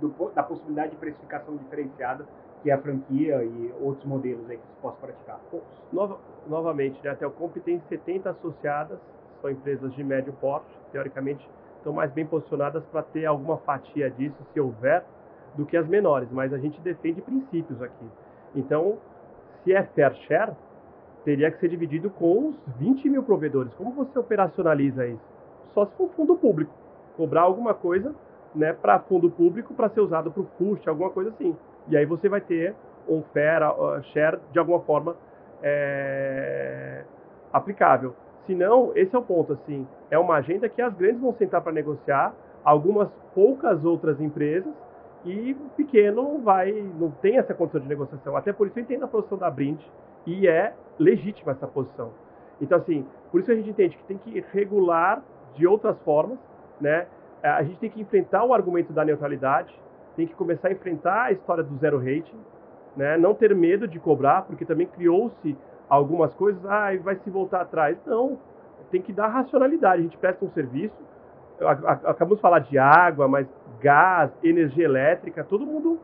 do, 0.00 0.08
do, 0.08 0.30
da 0.30 0.42
possibilidade 0.42 0.90
de 0.90 0.96
precificação 0.96 1.56
diferenciada 1.56 2.26
que 2.62 2.70
é 2.70 2.74
a 2.74 2.78
franquia 2.78 3.42
e 3.42 3.72
outros 3.80 4.04
modelos 4.04 4.48
aí 4.50 4.56
que 4.56 4.66
se 4.66 4.80
possa 4.82 4.96
praticar? 4.98 5.40
Nova, 5.92 6.18
novamente, 6.46 7.02
né, 7.02 7.10
a 7.10 7.14
Telcomp 7.14 7.56
tem 7.60 7.80
70 7.88 8.30
associadas, 8.30 8.98
são 9.40 9.50
empresas 9.50 9.94
de 9.94 10.04
médio 10.04 10.32
porte, 10.34 10.68
teoricamente 10.92 11.48
estão 11.78 11.92
mais 11.92 12.10
bem 12.12 12.26
posicionadas 12.26 12.84
para 12.86 13.02
ter 13.02 13.24
alguma 13.24 13.58
fatia 13.58 14.10
disso, 14.10 14.36
se 14.52 14.60
houver, 14.60 15.04
do 15.56 15.64
que 15.64 15.76
as 15.76 15.86
menores, 15.86 16.28
mas 16.30 16.52
a 16.52 16.58
gente 16.58 16.80
defende 16.80 17.22
princípios 17.22 17.80
aqui. 17.80 18.06
Então, 18.54 18.98
se 19.62 19.72
é 19.72 19.82
fair 19.82 20.14
share, 20.26 20.52
teria 21.28 21.50
que 21.50 21.60
ser 21.60 21.68
dividido 21.68 22.08
com 22.08 22.48
os 22.48 22.56
20 22.78 23.06
mil 23.10 23.22
provedores. 23.22 23.70
Como 23.74 23.92
você 23.92 24.18
operacionaliza 24.18 25.06
isso? 25.06 25.20
Só 25.74 25.84
se 25.84 25.92
for 25.94 26.08
fundo 26.16 26.34
público. 26.34 26.72
Cobrar 27.18 27.42
alguma 27.42 27.74
coisa 27.74 28.14
né, 28.54 28.72
para 28.72 28.98
fundo 29.00 29.30
público 29.30 29.74
para 29.74 29.90
ser 29.90 30.00
usado 30.00 30.30
para 30.30 30.40
o 30.40 30.46
custo, 30.46 30.88
alguma 30.88 31.10
coisa 31.10 31.28
assim. 31.28 31.54
E 31.88 31.98
aí 31.98 32.06
você 32.06 32.30
vai 32.30 32.40
ter 32.40 32.74
um 33.06 33.20
fair 33.34 33.60
uh, 33.62 34.02
share 34.04 34.38
de 34.52 34.58
alguma 34.58 34.80
forma 34.80 35.16
é, 35.62 37.04
aplicável. 37.52 38.14
Se 38.46 38.54
não, 38.54 38.92
esse 38.94 39.14
é 39.14 39.18
o 39.18 39.22
ponto. 39.22 39.52
assim 39.52 39.86
É 40.10 40.18
uma 40.18 40.36
agenda 40.36 40.66
que 40.66 40.80
as 40.80 40.94
grandes 40.94 41.20
vão 41.20 41.34
sentar 41.34 41.60
para 41.60 41.72
negociar, 41.72 42.34
algumas 42.64 43.10
poucas 43.34 43.84
outras 43.84 44.18
empresas 44.18 44.72
e 45.30 45.54
pequeno 45.76 46.38
vai, 46.38 46.72
não 46.98 47.10
tem 47.10 47.38
essa 47.38 47.54
condição 47.54 47.80
de 47.80 47.88
negociação. 47.88 48.36
Até 48.36 48.52
por 48.52 48.66
isso 48.66 48.78
eu 48.78 48.82
entendo 48.82 49.04
a 49.04 49.08
posição 49.08 49.36
da 49.36 49.50
Brind 49.50 49.80
e 50.26 50.48
é 50.48 50.72
legítima 50.98 51.52
essa 51.52 51.66
posição. 51.66 52.10
Então, 52.60 52.78
assim, 52.78 53.06
por 53.30 53.40
isso 53.40 53.50
a 53.50 53.54
gente 53.54 53.70
entende 53.70 53.96
que 53.96 54.04
tem 54.04 54.18
que 54.18 54.44
regular 54.52 55.22
de 55.54 55.66
outras 55.66 55.98
formas, 56.00 56.38
né? 56.80 57.06
A 57.42 57.62
gente 57.62 57.78
tem 57.78 57.90
que 57.90 58.00
enfrentar 58.00 58.44
o 58.44 58.52
argumento 58.52 58.92
da 58.92 59.04
neutralidade, 59.04 59.72
tem 60.16 60.26
que 60.26 60.34
começar 60.34 60.68
a 60.68 60.72
enfrentar 60.72 61.24
a 61.24 61.32
história 61.32 61.62
do 61.62 61.76
zero 61.76 61.98
rating, 61.98 62.40
né? 62.96 63.16
Não 63.16 63.34
ter 63.34 63.54
medo 63.54 63.86
de 63.86 64.00
cobrar, 64.00 64.42
porque 64.42 64.64
também 64.64 64.86
criou-se 64.86 65.56
algumas 65.88 66.34
coisas, 66.34 66.64
ah, 66.66 66.90
vai 67.02 67.16
se 67.16 67.30
voltar 67.30 67.60
atrás. 67.60 67.96
Não, 68.04 68.38
tem 68.90 69.00
que 69.00 69.12
dar 69.12 69.28
racionalidade. 69.28 70.00
A 70.00 70.02
gente 70.02 70.18
presta 70.18 70.44
um 70.44 70.50
serviço, 70.50 70.96
acabamos 71.60 72.36
de 72.36 72.42
falar 72.42 72.60
de 72.60 72.78
água, 72.78 73.26
mas 73.28 73.46
gás, 73.80 74.30
energia 74.42 74.84
elétrica, 74.84 75.44
todo 75.44 75.66
mundo 75.66 75.98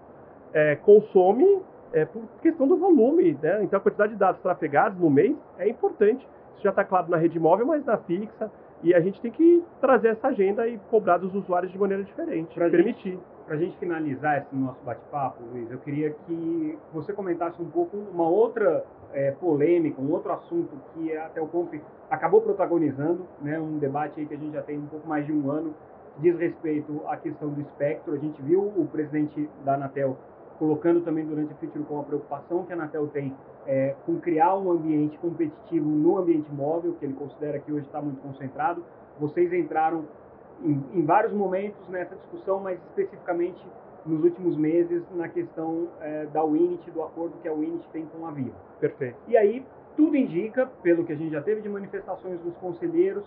é, 0.53 0.77
consome 0.77 1.61
é, 1.93 2.05
por 2.05 2.23
questão 2.43 2.67
do 2.67 2.77
volume, 2.77 3.39
né? 3.43 3.63
Então 3.63 3.79
a 3.79 3.83
quantidade 3.83 4.13
de 4.13 4.19
dados 4.19 4.41
trafegados 4.41 4.99
no 4.99 5.11
mês 5.11 5.37
é 5.59 5.69
importante. 5.69 6.27
Isso 6.55 6.63
já 6.63 6.71
está 6.71 6.85
claro 6.85 7.11
na 7.11 7.17
rede 7.17 7.39
móvel, 7.39 7.67
mas 7.67 7.85
na 7.85 7.97
fixa. 7.99 8.51
E 8.83 8.95
a 8.95 9.01
gente 9.01 9.21
tem 9.21 9.31
que 9.31 9.65
trazer 9.81 10.09
essa 10.09 10.29
agenda 10.29 10.67
e 10.69 10.79
cobrar 10.91 11.19
dos 11.19 11.35
usuários 11.35 11.73
de 11.73 11.79
maneira 11.79 12.03
diferente, 12.03 12.55
pra 12.55 12.69
permitir. 12.69 13.19
Para 13.47 13.57
a 13.57 13.59
gente 13.59 13.77
finalizar 13.77 14.39
esse 14.39 14.57
nosso 14.57 14.83
bate-papo, 14.85 15.43
Luiz, 15.53 15.71
eu 15.71 15.79
queria 15.79 16.11
que 16.11 16.79
você 16.95 17.13
comentasse 17.13 17.61
um 17.61 17.69
pouco 17.69 17.95
uma 17.95 18.27
outra 18.27 18.83
é, 19.13 19.33
polêmica, 19.33 20.01
um 20.01 20.11
outro 20.13 20.33
assunto 20.33 20.71
que 20.95 21.15
a 21.15 21.29
Telcomp 21.29 21.75
acabou 22.09 22.41
protagonizando, 22.41 23.27
né, 23.43 23.61
um 23.61 23.77
debate 23.77 24.25
que 24.25 24.33
a 24.33 24.39
gente 24.39 24.55
já 24.55 24.63
tem 24.63 24.79
um 24.79 24.87
pouco 24.87 25.07
mais 25.07 25.27
de 25.27 25.33
um 25.33 25.51
ano, 25.51 25.75
diz 26.21 26.39
respeito 26.39 27.03
à 27.07 27.19
questão 27.19 27.51
do 27.51 27.61
espectro. 27.61 28.15
A 28.15 28.19
gente 28.19 28.41
viu 28.41 28.63
o 28.63 28.89
presidente 28.91 29.47
da 29.63 29.75
Anatel 29.75 30.17
colocando 30.59 31.03
também 31.03 31.27
durante 31.27 31.53
a 31.53 31.57
Future 31.57 31.85
com 31.85 32.01
a 32.01 32.03
preocupação 32.03 32.65
que 32.65 32.73
a 32.73 32.77
Anatel 32.77 33.09
tem 33.09 33.35
é, 33.67 33.95
com 34.07 34.21
criar 34.21 34.57
um 34.57 34.71
ambiente 34.71 35.19
competitivo 35.19 35.87
no 35.87 36.17
ambiente 36.17 36.51
móvel, 36.51 36.95
que 36.99 37.05
ele 37.05 37.15
considera 37.15 37.59
que 37.59 37.71
hoje 37.71 37.85
está 37.85 38.01
muito 38.01 38.23
concentrado. 38.23 38.83
Vocês 39.21 39.53
entraram 39.53 40.07
em, 40.63 40.83
em, 40.93 41.05
vários 41.05 41.33
momentos 41.33 41.89
nessa 41.89 42.15
discussão, 42.17 42.61
mas 42.61 42.79
especificamente 42.89 43.65
nos 44.07 44.23
últimos 44.23 44.57
meses 44.57 45.03
na 45.15 45.29
questão 45.29 45.89
é, 46.01 46.27
da 46.27 46.45
Winit, 46.45 46.91
do 46.91 47.03
acordo 47.03 47.35
que 47.41 47.49
a 47.49 47.53
Winit 47.53 47.89
tem 47.91 48.07
com 48.07 48.27
a 48.27 48.31
Vivo. 48.31 48.55
Perfeito. 48.79 49.17
E 49.27 49.37
aí, 49.37 49.65
tudo 49.97 50.17
indica, 50.17 50.67
pelo 50.83 51.05
que 51.05 51.13
a 51.13 51.17
gente 51.17 51.31
já 51.31 51.41
teve 51.41 51.63
de 51.63 51.69
manifestações 51.69 52.39
dos 52.41 52.55
conselheiros, 52.57 53.25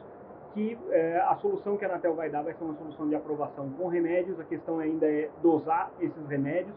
que 0.54 0.78
é, 0.90 1.20
a 1.20 1.36
solução 1.36 1.78
que 1.78 1.86
a 1.86 1.88
Anatel 1.88 2.16
vai 2.16 2.30
dar 2.30 2.42
vai 2.42 2.54
ser 2.54 2.64
uma 2.64 2.76
solução 2.76 3.08
de 3.08 3.16
aprovação 3.16 3.70
com 3.72 3.88
remédios. 3.88 4.40
A 4.40 4.44
questão 4.44 4.80
ainda 4.80 5.06
é 5.06 5.30
dosar 5.42 5.92
esses 6.00 6.28
remédios. 6.28 6.76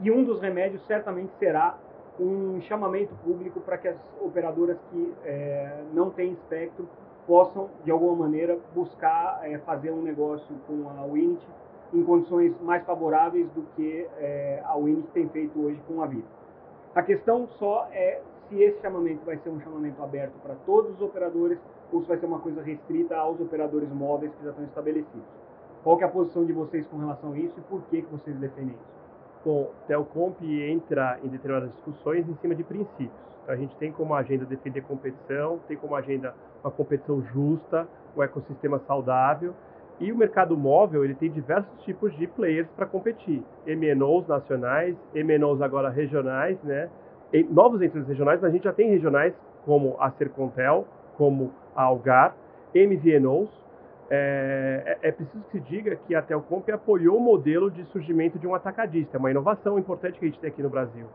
E 0.00 0.10
um 0.10 0.24
dos 0.24 0.40
remédios 0.40 0.84
certamente 0.86 1.32
será 1.38 1.78
um 2.18 2.60
chamamento 2.62 3.14
público 3.24 3.60
para 3.60 3.78
que 3.78 3.88
as 3.88 3.96
operadoras 4.20 4.78
que 4.90 5.14
é, 5.24 5.84
não 5.92 6.10
têm 6.10 6.32
espectro 6.32 6.88
possam, 7.26 7.68
de 7.84 7.90
alguma 7.90 8.14
maneira, 8.14 8.58
buscar 8.74 9.40
é, 9.42 9.58
fazer 9.58 9.90
um 9.90 10.02
negócio 10.02 10.54
com 10.66 10.88
a 10.88 11.06
Winit 11.06 11.42
em 11.92 12.02
condições 12.02 12.54
mais 12.60 12.84
favoráveis 12.84 13.48
do 13.50 13.62
que 13.74 14.06
é, 14.18 14.62
a 14.64 14.76
Winit 14.76 15.08
tem 15.12 15.28
feito 15.28 15.58
hoje 15.60 15.80
com 15.86 16.02
a 16.02 16.06
Vivo. 16.06 16.26
A 16.94 17.02
questão 17.02 17.46
só 17.58 17.88
é 17.92 18.20
se 18.48 18.62
esse 18.62 18.80
chamamento 18.80 19.24
vai 19.24 19.36
ser 19.38 19.50
um 19.50 19.60
chamamento 19.60 20.02
aberto 20.02 20.34
para 20.42 20.54
todos 20.66 20.92
os 20.92 21.00
operadores 21.00 21.58
ou 21.92 22.02
se 22.02 22.08
vai 22.08 22.18
ser 22.18 22.26
uma 22.26 22.40
coisa 22.40 22.62
restrita 22.62 23.16
aos 23.16 23.40
operadores 23.40 23.88
móveis 23.90 24.32
que 24.34 24.44
já 24.44 24.50
estão 24.50 24.64
estabelecidos. 24.64 25.26
Qual 25.82 26.00
é 26.00 26.04
a 26.04 26.08
posição 26.08 26.44
de 26.44 26.52
vocês 26.52 26.86
com 26.86 26.98
relação 26.98 27.32
a 27.32 27.38
isso 27.38 27.54
e 27.58 27.62
por 27.62 27.82
que, 27.82 28.02
que 28.02 28.10
vocês 28.10 28.36
defendem 28.36 28.74
isso? 28.74 28.94
Bom, 29.44 29.70
Telcomp 29.86 30.40
entra 30.42 31.18
em 31.22 31.28
determinadas 31.28 31.70
discussões 31.72 32.26
em 32.28 32.34
cima 32.36 32.54
de 32.54 32.64
princípios. 32.64 33.10
Então, 33.42 33.54
a 33.54 33.56
gente 33.58 33.76
tem 33.76 33.92
como 33.92 34.14
agenda 34.14 34.46
defender 34.46 34.80
competição, 34.82 35.60
tem 35.68 35.76
como 35.76 35.94
agenda 35.94 36.34
uma 36.64 36.70
competição 36.70 37.22
justa, 37.32 37.86
um 38.16 38.22
ecossistema 38.22 38.80
saudável. 38.86 39.54
E 40.00 40.10
o 40.10 40.16
mercado 40.16 40.56
móvel 40.56 41.04
ele 41.04 41.14
tem 41.14 41.30
diversos 41.30 41.70
tipos 41.84 42.16
de 42.16 42.26
players 42.26 42.66
para 42.74 42.86
competir. 42.86 43.42
MNOs 43.66 44.26
nacionais, 44.26 44.96
MNOs 45.14 45.62
agora 45.62 45.88
regionais, 45.90 46.60
né? 46.64 46.88
E 47.32 47.44
novos 47.44 47.80
entre 47.82 48.00
regionais, 48.00 48.40
mas 48.40 48.50
a 48.50 48.52
gente 48.52 48.64
já 48.64 48.72
tem 48.72 48.90
regionais 48.90 49.34
como 49.64 49.96
a 50.00 50.10
Sercontel, 50.12 50.86
como 51.16 51.52
a 51.76 51.82
Algar, 51.82 52.34
MVNOs. 52.74 53.50
É, 54.10 54.98
é, 55.02 55.08
é, 55.08 55.12
preciso 55.12 55.42
que 55.44 55.52
se 55.52 55.60
diga 55.60 55.96
que 55.96 56.14
a 56.14 56.20
Telcomp 56.20 56.68
apoiou 56.70 57.16
o 57.16 57.20
modelo 57.20 57.70
de 57.70 57.84
surgimento 57.84 58.38
de 58.38 58.46
um 58.46 58.54
atacadista, 58.54 59.16
é 59.16 59.18
uma 59.18 59.30
inovação 59.30 59.78
importante 59.78 60.18
que 60.18 60.26
a 60.26 60.28
gente 60.28 60.38
tem 60.38 60.50
aqui 60.50 60.62
no 60.62 60.68
Brasil. 60.68 61.06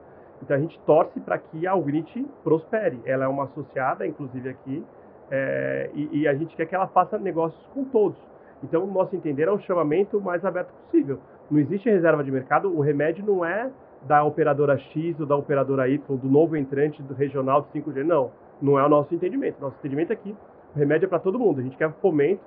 Então 0.42 0.56
a 0.56 0.60
gente 0.60 0.80
torce 0.86 1.20
para 1.20 1.38
que 1.38 1.68
a 1.68 1.76
Unity 1.76 2.26
prospere. 2.44 3.00
Ela 3.06 3.26
é 3.26 3.28
uma 3.28 3.44
associada, 3.44 4.08
inclusive 4.08 4.50
aqui, 4.50 4.84
é, 5.32 5.90
e, 5.94 6.22
e, 6.22 6.28
a 6.28 6.34
gente 6.34 6.56
quer 6.56 6.66
que 6.66 6.74
ela 6.74 6.88
faça 6.88 7.18
negócios 7.18 7.62
com 7.74 7.84
todos. 7.86 8.18
Então, 8.64 8.86
no 8.86 8.94
nosso 8.94 9.16
entender, 9.16 9.48
é 9.48 9.52
um 9.52 9.60
chamamento 9.60 10.20
mais 10.20 10.44
aberto 10.44 10.72
possível. 10.86 11.20
Não 11.50 11.60
existe 11.60 11.90
reserva 11.90 12.24
de 12.24 12.32
mercado, 12.32 12.76
o 12.76 12.82
remédio 12.82 13.24
não 13.26 13.46
é 13.46 13.70
da 14.04 14.24
operadora 14.24 14.78
X 14.78 15.20
ou 15.20 15.26
da 15.26 15.36
operadora 15.36 15.88
Y, 15.88 16.18
do 16.18 16.28
novo 16.28 16.56
entrante 16.56 17.02
do 17.04 17.14
regional 17.14 17.62
de 17.62 17.80
5G, 17.80 18.04
não. 18.04 18.32
Não 18.62 18.78
é 18.78 18.86
o 18.86 18.90
nosso 18.90 19.14
entendimento. 19.14 19.60
Nosso 19.62 19.78
entendimento 19.80 20.12
aqui, 20.12 20.36
o 20.76 20.80
remédio 20.80 21.06
é 21.06 21.10
para 21.10 21.20
todo 21.20 21.40
mundo. 21.40 21.60
A 21.60 21.64
gente 21.64 21.78
quer 21.78 21.92
fomento, 22.02 22.42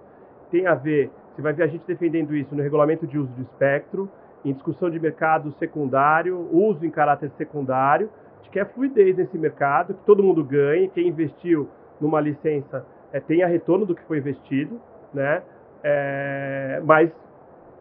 tem 0.51 0.67
a 0.67 0.75
ver, 0.75 1.11
você 1.35 1.43
vai 1.43 1.53
ver 1.53 1.65
a 1.65 1.67
gente 1.67 1.87
defendendo 1.87 2.35
isso 2.35 2.55
no 2.55 2.63
regulamento 2.63 3.07
de 3.07 3.19
uso 3.19 3.33
de 3.33 3.43
espectro, 3.43 4.09
em 4.45 4.53
discussão 4.53 4.91
de 4.91 4.99
mercado 4.99 5.53
secundário, 5.59 6.49
uso 6.53 6.85
em 6.85 6.91
caráter 6.91 7.31
secundário. 7.39 8.11
A 8.35 8.43
gente 8.43 8.51
quer 8.51 8.73
fluidez 8.73 9.17
nesse 9.17 9.39
mercado, 9.39 9.95
que 9.95 10.05
todo 10.05 10.23
mundo 10.23 10.45
ganhe, 10.45 10.89
quem 10.89 11.09
investiu 11.09 11.69
numa 12.03 12.21
licença 12.21 12.85
é, 13.13 13.21
tenha 13.21 13.47
retorno 13.47 13.87
do 13.87 13.95
que 13.95 14.03
foi 14.03 14.19
investido, 14.19 14.81
né? 15.15 15.43
É, 15.85 16.83
mas 16.85 17.11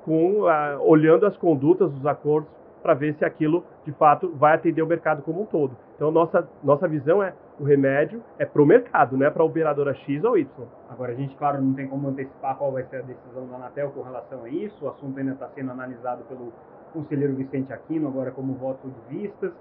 com, 0.05 0.41
olhando 0.79 1.25
as 1.25 1.35
condutas 1.37 1.91
dos 1.91 2.05
acordos 2.05 2.49
para 2.81 2.93
ver 2.93 3.13
se 3.15 3.23
aquilo 3.23 3.63
de 3.85 3.91
fato 3.93 4.31
vai 4.35 4.55
atender 4.55 4.81
o 4.81 4.87
mercado 4.87 5.21
como 5.21 5.41
um 5.41 5.45
todo. 5.45 5.75
Então 5.95 6.11
nossa 6.11 6.47
nossa 6.63 6.87
visão 6.87 7.21
é 7.21 7.33
o 7.59 7.63
remédio 7.63 8.23
é 8.39 8.45
para 8.45 8.61
o 8.61 8.65
mercado, 8.65 9.15
não 9.15 9.25
é 9.25 9.29
para 9.29 9.43
a 9.43 9.45
operadora 9.45 9.93
X 9.93 10.23
ou 10.23 10.37
Y. 10.37 10.67
Agora 10.89 11.11
a 11.11 11.15
gente 11.15 11.35
claro 11.35 11.61
não 11.61 11.73
tem 11.73 11.87
como 11.87 12.07
antecipar 12.07 12.57
qual 12.57 12.71
vai 12.71 12.83
ser 12.85 12.97
a 12.97 13.01
decisão 13.01 13.47
da 13.47 13.55
Anatel 13.55 13.91
com 13.91 14.01
relação 14.01 14.43
a 14.43 14.49
isso. 14.49 14.85
O 14.85 14.89
assunto 14.89 15.17
ainda 15.19 15.33
está 15.33 15.47
sendo 15.49 15.71
analisado 15.71 16.23
pelo 16.23 16.51
conselheiro 16.91 17.35
Vicente 17.35 17.71
Aquino 17.71 18.07
agora 18.07 18.31
como 18.31 18.53
voto 18.53 18.89
de 18.89 19.17
vistas. 19.17 19.53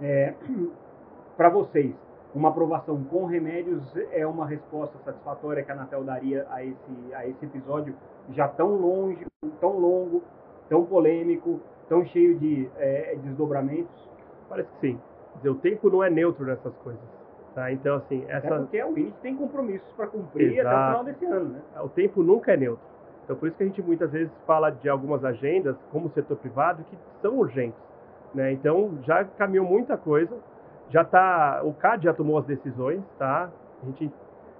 É, 0.00 0.34
para 1.36 1.48
vocês 1.48 1.94
uma 2.34 2.48
aprovação 2.48 3.02
com 3.04 3.26
remédios 3.26 3.82
é 4.10 4.26
uma 4.26 4.46
resposta 4.46 4.98
satisfatória 5.04 5.62
que 5.62 5.70
a 5.70 5.74
Anatel 5.74 6.02
daria 6.02 6.46
a 6.50 6.64
esse, 6.64 7.14
a 7.14 7.26
esse 7.28 7.44
episódio 7.44 7.94
já 8.30 8.48
tão 8.48 8.74
longe, 8.74 9.24
tão 9.60 9.78
longo, 9.78 10.22
tão 10.68 10.84
polêmico, 10.84 11.60
tão 11.88 12.04
cheio 12.06 12.36
de 12.38 12.68
é, 12.76 13.16
desdobramentos? 13.22 14.10
Parece 14.48 14.68
que 14.72 14.80
sim. 14.80 15.00
O 15.48 15.54
tempo 15.54 15.90
não 15.90 16.02
é 16.02 16.10
neutro 16.10 16.44
nessas 16.44 16.74
coisas. 16.78 17.02
Tá? 17.54 17.70
Então, 17.70 17.96
assim, 17.96 18.24
essa... 18.28 18.48
Até 18.48 18.58
porque 18.58 18.82
o 18.82 18.98
INIT 18.98 19.14
tem 19.22 19.36
compromissos 19.36 19.92
para 19.92 20.08
cumprir 20.08 20.58
Exato. 20.58 20.68
até 20.68 20.76
o 20.76 20.86
final 20.86 21.04
desse 21.04 21.24
ano, 21.26 21.48
né? 21.50 21.60
O 21.82 21.88
tempo 21.88 22.22
nunca 22.22 22.52
é 22.52 22.56
neutro. 22.56 22.84
Então, 23.22 23.36
por 23.36 23.48
isso 23.48 23.56
que 23.56 23.62
a 23.62 23.66
gente 23.66 23.80
muitas 23.80 24.10
vezes 24.10 24.32
fala 24.44 24.70
de 24.70 24.88
algumas 24.88 25.24
agendas, 25.24 25.76
como 25.92 26.08
o 26.08 26.10
setor 26.10 26.36
privado, 26.38 26.84
que 26.84 26.98
são 27.22 27.38
urgentes. 27.38 27.78
Né? 28.34 28.52
Então, 28.52 28.98
já 29.04 29.24
caminhou 29.24 29.64
muita 29.64 29.96
coisa, 29.96 30.36
já 30.90 31.04
tá, 31.04 31.60
o 31.64 31.72
CAD 31.72 32.04
já 32.04 32.14
tomou 32.14 32.38
as 32.38 32.46
decisões, 32.46 33.02
tá? 33.18 33.50
A 33.82 33.86
gente 33.86 34.10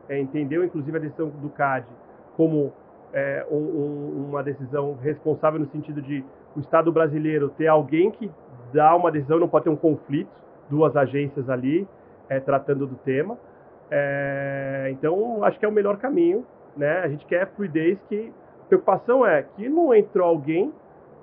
é, 0.09 0.19
entendeu, 0.19 0.65
inclusive, 0.65 0.97
a 0.97 1.01
decisão 1.01 1.29
do 1.29 1.49
CAD 1.51 1.87
como 2.37 2.73
é, 3.13 3.47
um, 3.51 3.57
um, 3.57 4.27
uma 4.31 4.43
decisão 4.43 4.97
responsável 5.01 5.61
no 5.61 5.67
sentido 5.67 6.03
de 6.03 6.25
o 6.57 6.61
Estado 6.61 6.93
brasileiro 6.93 7.49
ter 7.51 7.69
alguém 7.69 8.11
que 8.11 8.31
dá 8.73 8.95
uma 8.95 9.11
decisão, 9.11 9.39
não 9.39 9.49
pode 9.49 9.65
ter 9.65 9.71
um 9.71 9.77
conflito, 9.77 10.31
duas 10.69 10.97
agências 10.97 11.49
ali 11.49 11.87
é, 12.29 12.41
tratando 12.41 12.87
do 12.87 12.97
tema. 12.97 13.39
É, 13.91 14.89
então, 14.91 15.45
acho 15.45 15.59
que 15.59 15.65
é 15.65 15.69
o 15.69 15.73
melhor 15.73 15.99
caminho. 15.99 16.45
Né? 16.77 17.01
A 17.01 17.09
gente 17.09 17.25
quer 17.27 17.47
fluidez 17.55 17.99
que. 18.09 18.33
A 18.63 18.67
preocupação 18.67 19.27
é 19.27 19.43
que 19.43 19.69
não 19.69 19.95
entrou 19.95 20.27
alguém 20.27 20.73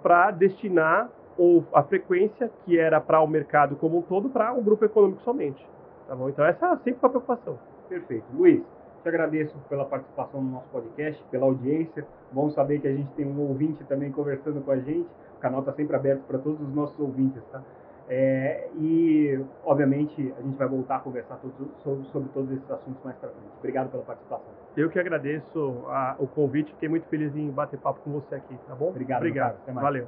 para 0.03 0.29
destinar 0.29 1.09
ou 1.41 1.65
a 1.73 1.81
frequência 1.81 2.51
que 2.63 2.77
era 2.77 3.01
para 3.01 3.19
o 3.19 3.25
mercado 3.25 3.75
como 3.75 3.97
um 3.97 4.01
todo 4.03 4.29
para 4.29 4.53
um 4.53 4.61
grupo 4.61 4.85
econômico 4.85 5.23
somente. 5.23 5.67
Tá 6.07 6.15
bom? 6.15 6.29
Então 6.29 6.45
essa 6.45 6.77
sempre 6.83 6.99
foi 6.99 7.07
a 7.07 7.09
preocupação. 7.09 7.57
Perfeito. 7.89 8.25
Luiz, 8.31 8.61
te 9.01 9.09
agradeço 9.09 9.57
pela 9.67 9.83
participação 9.85 10.39
no 10.39 10.51
nosso 10.51 10.67
podcast, 10.69 11.23
pela 11.31 11.47
audiência. 11.47 12.05
Bom 12.31 12.51
saber 12.51 12.79
que 12.79 12.87
a 12.87 12.93
gente 12.93 13.11
tem 13.13 13.25
um 13.25 13.39
ouvinte 13.39 13.83
também 13.85 14.11
conversando 14.11 14.61
com 14.61 14.69
a 14.69 14.77
gente. 14.77 15.09
O 15.35 15.39
canal 15.39 15.61
está 15.61 15.73
sempre 15.73 15.95
aberto 15.95 16.21
para 16.27 16.37
todos 16.37 16.61
os 16.61 16.71
nossos 16.75 16.99
ouvintes, 16.99 17.41
tá? 17.51 17.63
É, 18.07 18.67
e, 18.75 19.43
obviamente, 19.63 20.33
a 20.37 20.41
gente 20.41 20.57
vai 20.57 20.67
voltar 20.67 20.97
a 20.97 20.99
conversar 20.99 21.37
sobre, 21.37 22.05
sobre, 22.11 22.29
todos 22.29 22.51
esses 22.51 22.69
assuntos 22.69 23.01
mais 23.03 23.15
para 23.17 23.29
frente. 23.29 23.53
Obrigado 23.57 23.89
pela 23.89 24.03
participação. 24.03 24.51
Eu 24.77 24.89
que 24.89 24.99
agradeço 24.99 25.85
a, 25.87 26.17
o 26.19 26.27
convite. 26.27 26.71
Fiquei 26.73 26.89
muito 26.89 27.07
feliz 27.07 27.35
em 27.35 27.49
bater 27.49 27.79
papo 27.79 28.01
com 28.01 28.11
você 28.11 28.35
aqui, 28.35 28.55
tá 28.67 28.75
bom? 28.75 28.89
Obrigado. 28.89 29.19
Obrigado. 29.19 29.73
Valeu. 29.73 30.07